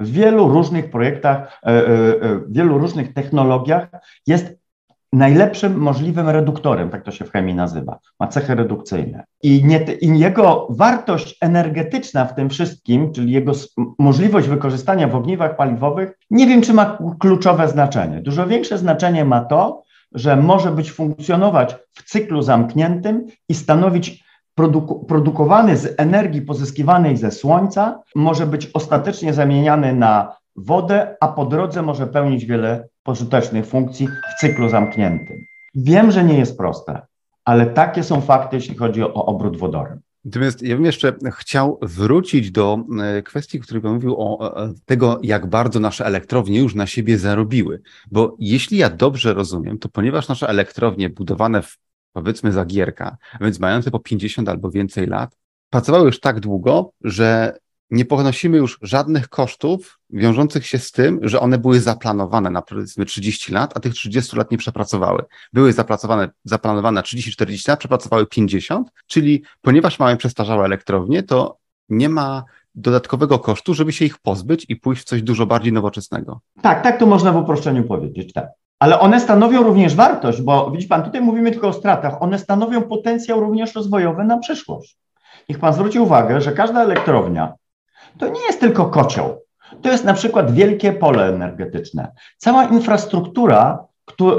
w 0.00 0.10
wielu 0.10 0.48
różnych 0.48 0.90
projektach, 0.90 1.60
e, 1.62 1.82
w 1.82 2.44
wielu 2.48 2.78
różnych 2.78 3.14
technologiach 3.14 3.88
jest 4.26 4.58
najlepszym 5.12 5.78
możliwym 5.78 6.28
reduktorem, 6.28 6.90
tak 6.90 7.04
to 7.04 7.10
się 7.10 7.24
w 7.24 7.32
chemii 7.32 7.54
nazywa, 7.54 7.98
ma 8.20 8.28
cechy 8.28 8.54
redukcyjne. 8.54 9.24
I, 9.42 9.64
nie, 9.64 9.84
I, 10.00 10.18
jego 10.18 10.66
wartość 10.70 11.36
energetyczna 11.40 12.24
w 12.24 12.34
tym 12.34 12.50
wszystkim, 12.50 13.12
czyli 13.12 13.32
jego 13.32 13.52
możliwość 13.98 14.48
wykorzystania 14.48 15.08
w 15.08 15.16
ogniwach 15.16 15.56
paliwowych, 15.56 16.18
nie 16.30 16.46
wiem, 16.46 16.62
czy 16.62 16.74
ma 16.74 16.98
kluczowe 17.20 17.68
znaczenie. 17.68 18.20
Dużo 18.20 18.46
większe 18.46 18.78
znaczenie 18.78 19.24
ma 19.24 19.40
to, 19.40 19.82
że 20.12 20.36
może 20.36 20.70
być 20.70 20.92
funkcjonować 20.92 21.76
w 21.92 22.02
cyklu 22.10 22.42
zamkniętym 22.42 23.26
i 23.48 23.54
stanowić 23.54 24.24
produku, 24.58 25.04
produkowany 25.04 25.76
z 25.76 25.94
energii 25.96 26.42
pozyskiwanej 26.42 27.16
ze 27.16 27.30
słońca, 27.30 28.02
może 28.14 28.46
być 28.46 28.70
ostatecznie 28.74 29.34
zamieniany 29.34 29.94
na 29.94 30.36
wodę, 30.56 31.16
a 31.20 31.28
po 31.28 31.46
drodze 31.46 31.82
może 31.82 32.06
pełnić 32.06 32.44
wiele 32.44 32.88
pożytecznych 33.02 33.66
funkcji 33.66 34.08
w 34.08 34.40
cyklu 34.40 34.68
zamkniętym. 34.68 35.36
Wiem, 35.74 36.10
że 36.10 36.24
nie 36.24 36.38
jest 36.38 36.58
proste, 36.58 37.00
ale 37.44 37.66
takie 37.66 38.02
są 38.02 38.20
fakty, 38.20 38.56
jeśli 38.56 38.76
chodzi 38.76 39.02
o 39.02 39.12
obrót 39.14 39.56
wodorem. 39.56 40.00
Natomiast 40.24 40.62
ja 40.62 40.76
bym 40.76 40.84
jeszcze 40.84 41.12
chciał 41.32 41.78
wrócić 41.82 42.50
do 42.50 42.78
e, 43.02 43.22
kwestii, 43.22 43.60
której 43.60 43.82
Pan 43.82 43.94
mówił 43.94 44.14
o 44.20 44.52
tego, 44.86 45.18
jak 45.22 45.46
bardzo 45.46 45.80
nasze 45.80 46.06
elektrownie 46.06 46.58
już 46.58 46.74
na 46.74 46.86
siebie 46.86 47.18
zarobiły. 47.18 47.80
Bo 48.10 48.36
jeśli 48.38 48.78
ja 48.78 48.90
dobrze 48.90 49.34
rozumiem, 49.34 49.78
to 49.78 49.88
ponieważ 49.88 50.28
nasze 50.28 50.48
elektrownie 50.48 51.10
budowane 51.10 51.62
w 51.62 51.78
powiedzmy 52.22 52.52
zagierka, 52.52 53.16
więc 53.40 53.60
mające 53.60 53.90
po 53.90 53.98
50 53.98 54.48
albo 54.48 54.70
więcej 54.70 55.06
lat, 55.06 55.36
pracowały 55.70 56.06
już 56.06 56.20
tak 56.20 56.40
długo, 56.40 56.92
że 57.00 57.58
nie 57.90 58.04
ponosimy 58.04 58.56
już 58.56 58.78
żadnych 58.82 59.28
kosztów 59.28 59.98
wiążących 60.10 60.66
się 60.66 60.78
z 60.78 60.92
tym, 60.92 61.18
że 61.22 61.40
one 61.40 61.58
były 61.58 61.80
zaplanowane 61.80 62.50
na 62.50 62.62
powiedzmy 62.62 63.04
30 63.04 63.52
lat, 63.52 63.76
a 63.76 63.80
tych 63.80 63.94
30 63.94 64.36
lat 64.36 64.50
nie 64.50 64.58
przepracowały. 64.58 65.24
Były 65.52 65.72
zaplanowane 66.44 66.92
na 66.92 67.02
30-40 67.02 67.68
lat, 67.68 67.78
przepracowały 67.78 68.26
50, 68.26 68.88
czyli 69.06 69.42
ponieważ 69.62 69.98
mamy 69.98 70.16
przestarzałe 70.16 70.64
elektrownie, 70.64 71.22
to 71.22 71.58
nie 71.88 72.08
ma 72.08 72.44
dodatkowego 72.74 73.38
kosztu, 73.38 73.74
żeby 73.74 73.92
się 73.92 74.04
ich 74.04 74.18
pozbyć 74.18 74.66
i 74.68 74.76
pójść 74.76 75.02
w 75.02 75.04
coś 75.04 75.22
dużo 75.22 75.46
bardziej 75.46 75.72
nowoczesnego. 75.72 76.40
Tak, 76.62 76.82
tak 76.82 76.98
to 76.98 77.06
można 77.06 77.32
w 77.32 77.36
uproszczeniu 77.36 77.84
powiedzieć, 77.84 78.32
tak. 78.32 78.48
Ale 78.78 79.00
one 79.00 79.20
stanowią 79.20 79.62
również 79.62 79.94
wartość, 79.94 80.42
bo 80.42 80.70
widzi 80.70 80.88
Pan, 80.88 81.02
tutaj 81.02 81.20
mówimy 81.20 81.50
tylko 81.50 81.68
o 81.68 81.72
stratach, 81.72 82.22
one 82.22 82.38
stanowią 82.38 82.82
potencjał 82.82 83.40
również 83.40 83.74
rozwojowy 83.74 84.24
na 84.24 84.38
przyszłość. 84.38 84.98
Niech 85.48 85.58
Pan 85.58 85.72
zwróci 85.72 85.98
uwagę, 85.98 86.40
że 86.40 86.52
każda 86.52 86.82
elektrownia 86.82 87.52
to 88.18 88.28
nie 88.28 88.40
jest 88.40 88.60
tylko 88.60 88.86
kocioł. 88.86 89.38
To 89.82 89.90
jest 89.90 90.04
na 90.04 90.14
przykład 90.14 90.50
wielkie 90.50 90.92
pole 90.92 91.28
energetyczne. 91.28 92.12
Cała 92.36 92.64
infrastruktura, 92.64 93.84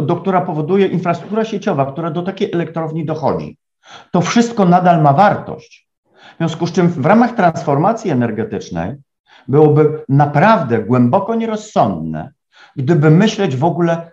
do, 0.02 0.16
która 0.16 0.42
powoduje, 0.42 0.88
infrastruktura 0.88 1.46
sieciowa, 1.46 1.92
która 1.92 2.12
do 2.12 2.22
takiej 2.22 2.52
elektrowni 2.52 3.06
dochodzi, 3.06 3.58
to 4.12 4.22
wszystko 4.22 4.66
nadal 4.66 5.02
ma 5.02 5.14
wartość. 5.14 5.90
W 6.34 6.38
związku 6.38 6.68
z 6.68 6.72
czym 6.72 6.88
w 6.88 7.06
ramach 7.06 7.36
transformacji 7.36 8.12
energetycznej 8.12 8.96
byłoby 9.48 10.04
naprawdę 10.10 10.80
głęboko 10.80 11.36
nierozsądne, 11.36 12.32
gdyby 12.76 13.10
myśleć 13.10 13.56
w 13.56 13.64
ogóle 13.64 14.12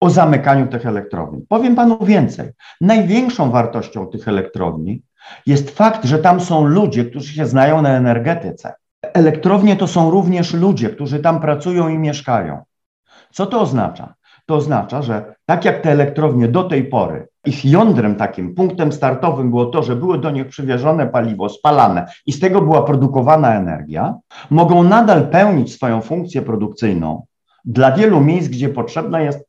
o 0.00 0.10
zamykaniu 0.10 0.66
tych 0.66 0.86
elektrowni. 0.86 1.44
Powiem 1.48 1.74
panu 1.74 1.98
więcej. 2.04 2.50
Największą 2.80 3.50
wartością 3.50 4.06
tych 4.06 4.28
elektrowni 4.28 5.02
jest 5.46 5.70
fakt, 5.70 6.04
że 6.04 6.18
tam 6.18 6.40
są 6.40 6.64
ludzie, 6.64 7.04
którzy 7.04 7.32
się 7.32 7.46
znają 7.46 7.82
na 7.82 7.90
energetyce. 7.90 8.74
Elektrownie 9.02 9.76
to 9.76 9.86
są 9.86 10.10
również 10.10 10.54
ludzie, 10.54 10.90
którzy 10.90 11.18
tam 11.18 11.40
pracują 11.40 11.88
i 11.88 11.98
mieszkają. 11.98 12.62
Co 13.32 13.46
to 13.46 13.60
oznacza? 13.60 14.14
To 14.46 14.54
oznacza, 14.54 15.02
że 15.02 15.34
tak 15.46 15.64
jak 15.64 15.82
te 15.82 15.90
elektrownie 15.90 16.48
do 16.48 16.64
tej 16.64 16.84
pory, 16.84 17.28
ich 17.46 17.64
jądrem 17.64 18.14
takim, 18.16 18.54
punktem 18.54 18.92
startowym 18.92 19.50
było 19.50 19.66
to, 19.66 19.82
że 19.82 19.96
były 19.96 20.18
do 20.18 20.30
nich 20.30 20.48
przywieżone 20.48 21.06
paliwo, 21.06 21.48
spalane 21.48 22.06
i 22.26 22.32
z 22.32 22.40
tego 22.40 22.60
była 22.60 22.82
produkowana 22.82 23.54
energia, 23.54 24.14
mogą 24.50 24.82
nadal 24.82 25.28
pełnić 25.28 25.72
swoją 25.72 26.00
funkcję 26.00 26.42
produkcyjną 26.42 27.26
dla 27.64 27.92
wielu 27.92 28.20
miejsc, 28.20 28.48
gdzie 28.48 28.68
potrzebna 28.68 29.20
jest 29.20 29.47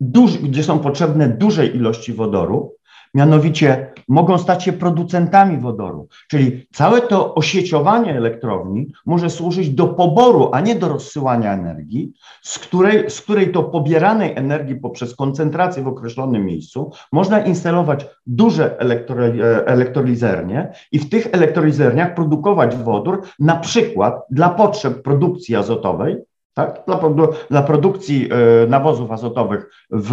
duż, 0.00 0.38
gdzie 0.38 0.62
są 0.62 0.78
potrzebne 0.78 1.28
duże 1.28 1.66
ilości 1.66 2.12
wodoru, 2.12 2.74
mianowicie 3.14 3.92
mogą 4.08 4.38
stać 4.38 4.64
się 4.64 4.72
producentami 4.72 5.58
wodoru. 5.58 6.08
Czyli 6.28 6.66
całe 6.72 7.00
to 7.00 7.34
osieciowanie 7.34 8.16
elektrowni 8.16 8.86
może 9.06 9.30
służyć 9.30 9.70
do 9.70 9.86
poboru, 9.86 10.50
a 10.52 10.60
nie 10.60 10.74
do 10.74 10.88
rozsyłania 10.88 11.52
energii, 11.52 12.12
z 12.42 12.58
której, 12.58 13.10
z 13.10 13.20
której 13.20 13.52
to 13.52 13.62
pobieranej 13.62 14.32
energii 14.36 14.76
poprzez 14.76 15.16
koncentrację 15.16 15.82
w 15.82 15.88
określonym 15.88 16.46
miejscu 16.46 16.90
można 17.12 17.44
instalować 17.44 18.06
duże 18.26 18.80
elektro, 18.80 19.26
e, 19.26 19.66
elektrolizernie 19.66 20.72
i 20.92 20.98
w 20.98 21.08
tych 21.08 21.28
elektrolizerniach 21.32 22.14
produkować 22.14 22.76
wodór 22.76 23.22
na 23.38 23.56
przykład 23.56 24.26
dla 24.30 24.48
potrzeb 24.48 25.02
produkcji 25.02 25.56
azotowej, 25.56 26.16
tak? 26.54 26.82
Dla, 26.86 27.00
dla 27.50 27.62
produkcji 27.62 28.28
e, 28.30 28.66
nawozów 28.66 29.10
azotowych 29.10 29.70
w 29.90 30.12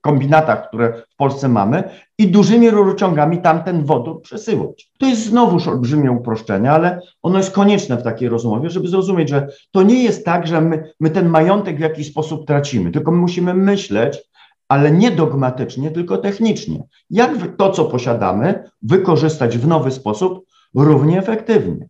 kombinatach, 0.00 0.68
które 0.68 1.02
w 1.10 1.16
Polsce 1.16 1.48
mamy 1.48 1.84
i 2.18 2.28
dużymi 2.28 2.70
rurociągami 2.70 3.38
tamten 3.38 3.84
wodór 3.84 4.22
przesyłać. 4.22 4.90
To 4.98 5.06
jest 5.06 5.24
znowuż 5.24 5.68
olbrzymie 5.68 6.12
uproszczenie, 6.12 6.70
ale 6.70 7.00
ono 7.22 7.38
jest 7.38 7.50
konieczne 7.50 7.96
w 7.96 8.02
takiej 8.02 8.28
rozmowie, 8.28 8.70
żeby 8.70 8.88
zrozumieć, 8.88 9.28
że 9.28 9.48
to 9.70 9.82
nie 9.82 10.02
jest 10.02 10.24
tak, 10.24 10.46
że 10.46 10.60
my, 10.60 10.92
my 11.00 11.10
ten 11.10 11.28
majątek 11.28 11.76
w 11.76 11.80
jakiś 11.80 12.10
sposób 12.10 12.46
tracimy, 12.46 12.90
tylko 12.90 13.10
my 13.10 13.18
musimy 13.18 13.54
myśleć, 13.54 14.22
ale 14.68 14.90
nie 14.90 15.10
dogmatycznie, 15.10 15.90
tylko 15.90 16.18
technicznie. 16.18 16.82
Jak 17.10 17.30
to, 17.56 17.70
co 17.70 17.84
posiadamy, 17.84 18.70
wykorzystać 18.82 19.58
w 19.58 19.66
nowy 19.66 19.90
sposób 19.90 20.44
równie 20.74 21.18
efektywnie. 21.18 21.88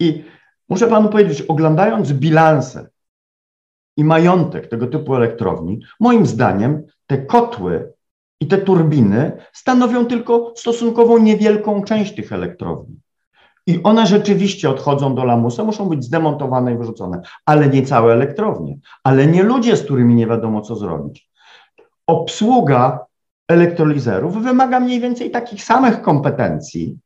I 0.00 0.24
Muszę 0.68 0.86
panu 0.86 1.08
powiedzieć, 1.08 1.42
oglądając 1.42 2.12
bilanse 2.12 2.88
i 3.96 4.04
majątek 4.04 4.68
tego 4.68 4.86
typu 4.86 5.14
elektrowni, 5.14 5.80
moim 6.00 6.26
zdaniem 6.26 6.82
te 7.06 7.18
kotły 7.18 7.92
i 8.40 8.46
te 8.46 8.58
turbiny 8.58 9.32
stanowią 9.52 10.06
tylko 10.06 10.52
stosunkowo 10.56 11.18
niewielką 11.18 11.82
część 11.82 12.14
tych 12.14 12.32
elektrowni. 12.32 12.96
I 13.66 13.82
one 13.82 14.06
rzeczywiście 14.06 14.70
odchodzą 14.70 15.14
do 15.14 15.24
lamusa, 15.24 15.64
muszą 15.64 15.88
być 15.88 16.04
zdemontowane 16.04 16.74
i 16.74 16.78
wyrzucone, 16.78 17.20
ale 17.46 17.68
nie 17.68 17.86
całe 17.86 18.12
elektrownie, 18.12 18.78
ale 19.04 19.26
nie 19.26 19.42
ludzie, 19.42 19.76
z 19.76 19.82
którymi 19.82 20.14
nie 20.14 20.26
wiadomo 20.26 20.60
co 20.60 20.76
zrobić. 20.76 21.30
Obsługa 22.06 23.06
elektrolizerów 23.48 24.42
wymaga 24.42 24.80
mniej 24.80 25.00
więcej 25.00 25.30
takich 25.30 25.64
samych 25.64 26.02
kompetencji, 26.02 26.98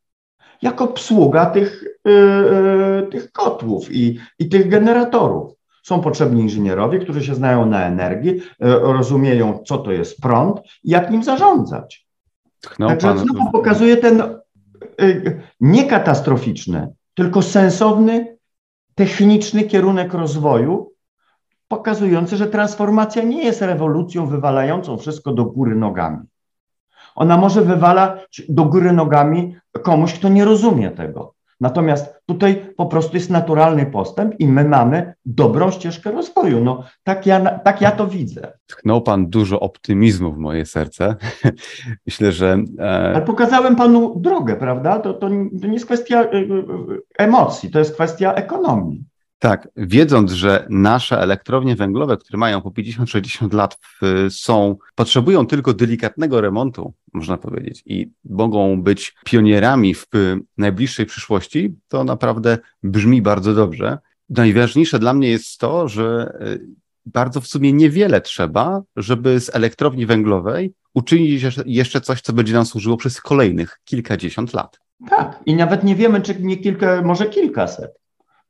jak 0.62 0.82
obsługa 0.82 1.46
tych, 1.46 1.84
yy, 2.04 3.08
tych 3.10 3.32
kotłów 3.32 3.92
i, 3.92 4.18
i 4.38 4.48
tych 4.48 4.68
generatorów. 4.68 5.52
Są 5.82 6.00
potrzebni 6.00 6.42
inżynierowie, 6.42 6.98
którzy 6.98 7.24
się 7.24 7.34
znają 7.34 7.66
na 7.66 7.86
energii, 7.86 8.30
yy, 8.60 8.78
rozumieją, 8.80 9.62
co 9.66 9.78
to 9.78 9.92
jest 9.92 10.20
prąd 10.20 10.60
i 10.84 10.90
jak 10.90 11.10
nim 11.10 11.24
zarządzać. 11.24 12.06
No, 12.78 12.88
Także 12.88 13.08
pan... 13.08 13.18
znowu 13.18 13.50
pokazuje 13.50 13.96
ten 13.96 14.22
yy, 14.98 15.40
nie 15.60 15.84
katastroficzny, 15.84 16.88
tylko 17.14 17.42
sensowny, 17.42 18.36
techniczny 18.94 19.64
kierunek 19.64 20.14
rozwoju, 20.14 20.92
pokazujący, 21.68 22.36
że 22.36 22.46
transformacja 22.46 23.22
nie 23.22 23.44
jest 23.44 23.62
rewolucją 23.62 24.26
wywalającą 24.26 24.96
wszystko 24.98 25.32
do 25.32 25.44
góry 25.44 25.76
nogami. 25.76 26.18
Ona 27.14 27.36
może 27.36 27.62
wywalać 27.62 28.42
do 28.48 28.64
góry 28.64 28.92
nogami 28.92 29.56
komuś, 29.82 30.12
kto 30.12 30.28
nie 30.28 30.44
rozumie 30.44 30.90
tego. 30.90 31.34
Natomiast 31.60 32.14
tutaj 32.26 32.72
po 32.76 32.86
prostu 32.86 33.16
jest 33.16 33.30
naturalny 33.30 33.86
postęp 33.86 34.40
i 34.40 34.48
my 34.48 34.64
mamy 34.64 35.14
dobrą 35.26 35.70
ścieżkę 35.70 36.12
rozwoju. 36.12 36.64
No, 36.64 36.84
tak, 37.04 37.26
ja, 37.26 37.58
tak 37.58 37.80
ja 37.80 37.90
to 37.90 38.06
widzę. 38.06 38.52
Tchnął 38.66 39.02
Pan 39.02 39.26
dużo 39.26 39.60
optymizmu 39.60 40.32
w 40.32 40.38
moje 40.38 40.66
serce. 40.66 41.16
Myślę, 42.06 42.32
że. 42.32 42.58
E... 42.78 43.12
Ale 43.14 43.22
pokazałem 43.22 43.76
Panu 43.76 44.20
drogę, 44.20 44.56
prawda? 44.56 44.98
To, 44.98 45.14
to, 45.14 45.28
to 45.60 45.66
nie 45.66 45.72
jest 45.72 45.86
kwestia 45.86 46.22
e, 46.22 46.32
e, 46.32 46.44
emocji, 47.18 47.70
to 47.70 47.78
jest 47.78 47.94
kwestia 47.94 48.34
ekonomii. 48.34 49.04
Tak, 49.40 49.68
wiedząc, 49.76 50.33
że 50.33 50.66
nasze 50.70 51.20
elektrownie 51.20 51.76
węglowe, 51.76 52.16
które 52.16 52.38
mają 52.38 52.61
po 52.61 52.70
50-60 52.70 53.55
lat, 53.55 53.79
są, 54.31 54.76
potrzebują 54.94 55.46
tylko 55.46 55.74
delikatnego 55.74 56.40
remontu, 56.40 56.94
można 57.12 57.37
powiedzieć, 57.37 57.83
i 57.87 58.12
mogą 58.24 58.83
być 58.83 59.14
pionierami 59.24 59.94
w 59.94 60.07
najbliższej 60.59 61.07
przyszłości, 61.07 61.74
to 61.88 62.05
naprawdę 62.05 62.59
brzmi 62.83 63.22
bardzo 63.22 63.55
dobrze. 63.55 63.98
Najważniejsze 64.29 64.98
dla 64.98 65.14
mnie 65.14 65.29
jest 65.29 65.59
to, 65.59 65.88
że 65.88 66.33
e, 66.40 66.59
bardzo 67.07 67.40
w 67.40 67.46
sumie 67.46 67.72
niewiele 67.72 68.20
trzeba, 68.20 68.83
żeby 68.96 69.40
z 69.40 69.55
elektrowni 69.55 70.07
węglowej 70.07 70.74
uczynić 70.94 71.42
jeszcze 71.66 72.00
coś, 72.00 72.20
co 72.20 72.33
będzie 72.33 72.53
nam 72.53 72.66
służyło 72.66 72.96
przez 72.96 73.20
kolejnych 73.20 73.81
kilkadziesiąt 73.85 74.55
lat. 74.55 74.81
Tak, 75.09 75.40
i 75.46 75.55
nawet 75.55 75.85
nie 75.85 75.96
wiemy, 75.96 76.20
czy 76.20 76.42
nie 76.42 76.57
kilka, 76.57 77.03
może 77.03 77.26
kilkaset. 77.26 77.99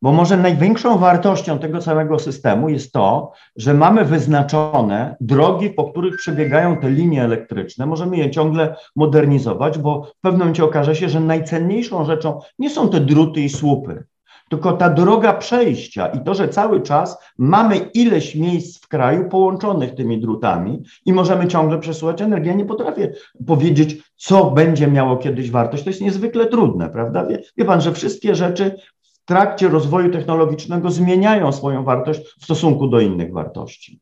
Bo 0.03 0.13
może 0.13 0.37
największą 0.37 0.99
wartością 0.99 1.59
tego 1.59 1.79
całego 1.79 2.19
systemu 2.19 2.69
jest 2.69 2.93
to, 2.93 3.33
że 3.57 3.75
mamy 3.75 4.05
wyznaczone 4.05 5.17
drogi, 5.21 5.71
po 5.71 5.91
których 5.91 6.17
przebiegają 6.17 6.77
te 6.77 6.91
linie 6.91 7.25
elektryczne. 7.25 7.87
Możemy 7.87 8.17
je 8.17 8.31
ciągle 8.31 8.75
modernizować, 8.97 9.79
bo 9.79 10.03
w 10.03 10.21
pewnym 10.21 10.39
momencie 10.39 10.65
okaże 10.65 10.97
się, 10.97 11.09
że 11.09 11.21
najcenniejszą 11.21 12.05
rzeczą 12.05 12.41
nie 12.59 12.71
są 12.71 12.89
te 12.89 13.01
druty 13.01 13.41
i 13.41 13.49
słupy, 13.49 14.05
tylko 14.49 14.73
ta 14.73 14.91
droga 14.91 15.33
przejścia 15.33 16.07
i 16.07 16.25
to, 16.25 16.35
że 16.35 16.49
cały 16.49 16.81
czas 16.81 17.19
mamy 17.39 17.77
ileś 17.77 18.35
miejsc 18.35 18.85
w 18.85 18.89
kraju 18.89 19.29
połączonych 19.29 19.95
tymi 19.95 20.21
drutami 20.21 20.83
i 21.07 21.13
możemy 21.13 21.47
ciągle 21.47 21.79
przesuwać 21.79 22.23
energię. 22.23 22.51
Ja 22.51 22.57
nie 22.57 22.65
potrafię 22.65 23.13
powiedzieć, 23.47 24.03
co 24.17 24.51
będzie 24.51 24.87
miało 24.87 25.17
kiedyś 25.17 25.51
wartość. 25.51 25.85
To 25.85 25.91
jest 25.91 26.01
niezwykle 26.01 26.47
trudne, 26.47 26.89
prawda? 26.89 27.27
Wie, 27.27 27.43
wie 27.57 27.65
pan, 27.65 27.81
że 27.81 27.93
wszystkie 27.93 28.35
rzeczy 28.35 28.77
trakcie 29.31 29.69
rozwoju 29.69 30.11
technologicznego 30.11 30.91
zmieniają 30.91 31.53
swoją 31.53 31.85
wartość 31.85 32.21
w 32.41 32.45
stosunku 32.45 32.89
do 32.89 33.01
innych 33.01 33.33
wartości. 33.33 34.01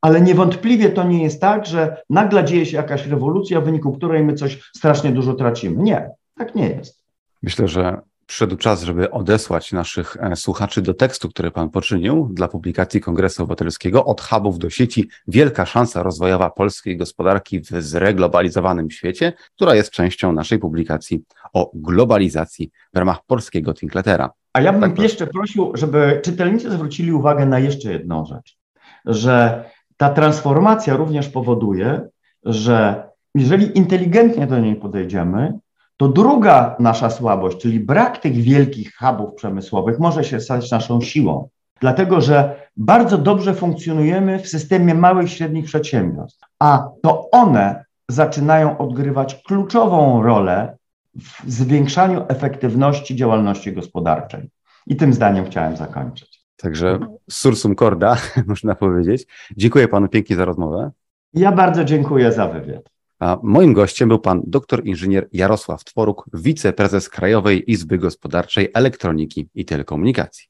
Ale 0.00 0.20
niewątpliwie 0.20 0.90
to 0.90 1.04
nie 1.04 1.22
jest 1.22 1.40
tak, 1.40 1.66
że 1.66 2.02
nagle 2.10 2.44
dzieje 2.44 2.66
się 2.66 2.76
jakaś 2.76 3.06
rewolucja, 3.06 3.60
w 3.60 3.64
wyniku 3.64 3.92
której 3.92 4.24
my 4.24 4.34
coś 4.34 4.70
strasznie 4.76 5.10
dużo 5.10 5.34
tracimy. 5.34 5.82
Nie, 5.82 6.10
tak 6.36 6.54
nie 6.54 6.68
jest. 6.68 7.04
Myślę, 7.42 7.68
że 7.68 8.00
przyszedł 8.26 8.56
czas, 8.56 8.82
żeby 8.82 9.10
odesłać 9.10 9.72
naszych 9.72 10.16
e, 10.20 10.36
słuchaczy 10.36 10.82
do 10.82 10.94
tekstu, 10.94 11.28
który 11.28 11.50
Pan 11.50 11.70
poczynił 11.70 12.28
dla 12.32 12.48
publikacji 12.48 13.00
Kongresu 13.00 13.42
Obywatelskiego 13.42 14.04
Od 14.04 14.20
hubów 14.20 14.58
do 14.58 14.70
sieci. 14.70 15.08
Wielka 15.28 15.66
szansa 15.66 16.02
rozwojowa 16.02 16.50
polskiej 16.50 16.96
gospodarki 16.96 17.60
w 17.60 17.66
zreglobalizowanym 17.68 18.90
świecie, 18.90 19.32
która 19.56 19.74
jest 19.74 19.90
częścią 19.90 20.32
naszej 20.32 20.58
publikacji 20.58 21.22
o 21.52 21.70
globalizacji 21.74 22.70
w 22.94 22.98
ramach 22.98 23.18
polskiego 23.26 23.74
Thinkletera. 23.74 24.30
A 24.58 24.60
ja 24.60 24.72
bym 24.72 24.80
tak 24.80 24.98
jeszcze 24.98 25.26
prosił, 25.26 25.70
żeby 25.74 26.20
czytelnicy 26.24 26.70
zwrócili 26.70 27.12
uwagę 27.12 27.46
na 27.46 27.58
jeszcze 27.58 27.92
jedną 27.92 28.24
rzecz, 28.24 28.58
że 29.04 29.64
ta 29.96 30.08
transformacja 30.10 30.96
również 30.96 31.28
powoduje, 31.28 32.08
że 32.44 33.08
jeżeli 33.34 33.78
inteligentnie 33.78 34.46
do 34.46 34.58
niej 34.58 34.76
podejdziemy, 34.76 35.58
to 35.96 36.08
druga 36.08 36.76
nasza 36.78 37.10
słabość, 37.10 37.58
czyli 37.58 37.80
brak 37.80 38.18
tych 38.18 38.32
wielkich 38.32 38.96
hubów 38.96 39.34
przemysłowych, 39.34 39.98
może 39.98 40.24
się 40.24 40.40
stać 40.40 40.70
naszą 40.70 41.00
siłą, 41.00 41.48
dlatego 41.80 42.20
że 42.20 42.68
bardzo 42.76 43.18
dobrze 43.18 43.54
funkcjonujemy 43.54 44.38
w 44.38 44.48
systemie 44.48 44.94
małych 44.94 45.26
i 45.26 45.34
średnich 45.34 45.64
przedsiębiorstw, 45.64 46.40
a 46.58 46.88
to 47.02 47.30
one 47.30 47.84
zaczynają 48.08 48.78
odgrywać 48.78 49.42
kluczową 49.46 50.22
rolę 50.22 50.77
w 51.14 51.50
zwiększaniu 51.50 52.24
efektywności 52.28 53.16
działalności 53.16 53.72
gospodarczej. 53.72 54.50
I 54.86 54.96
tym 54.96 55.12
zdaniem 55.12 55.46
chciałem 55.46 55.76
zakończyć. 55.76 56.44
Także 56.56 56.98
sursum 57.30 57.76
corda, 57.76 58.16
można 58.46 58.74
powiedzieć. 58.74 59.26
Dziękuję 59.56 59.88
panu 59.88 60.08
pięknie 60.08 60.36
za 60.36 60.44
rozmowę. 60.44 60.90
Ja 61.34 61.52
bardzo 61.52 61.84
dziękuję 61.84 62.32
za 62.32 62.48
wywiad. 62.48 62.90
A 63.18 63.38
moim 63.42 63.72
gościem 63.72 64.08
był 64.08 64.18
pan 64.18 64.42
doktor 64.46 64.86
inżynier 64.86 65.28
Jarosław 65.32 65.84
Tworuk, 65.84 66.24
wiceprezes 66.32 67.08
Krajowej 67.08 67.70
Izby 67.70 67.98
Gospodarczej 67.98 68.68
Elektroniki 68.74 69.48
i 69.54 69.64
Telekomunikacji. 69.64 70.48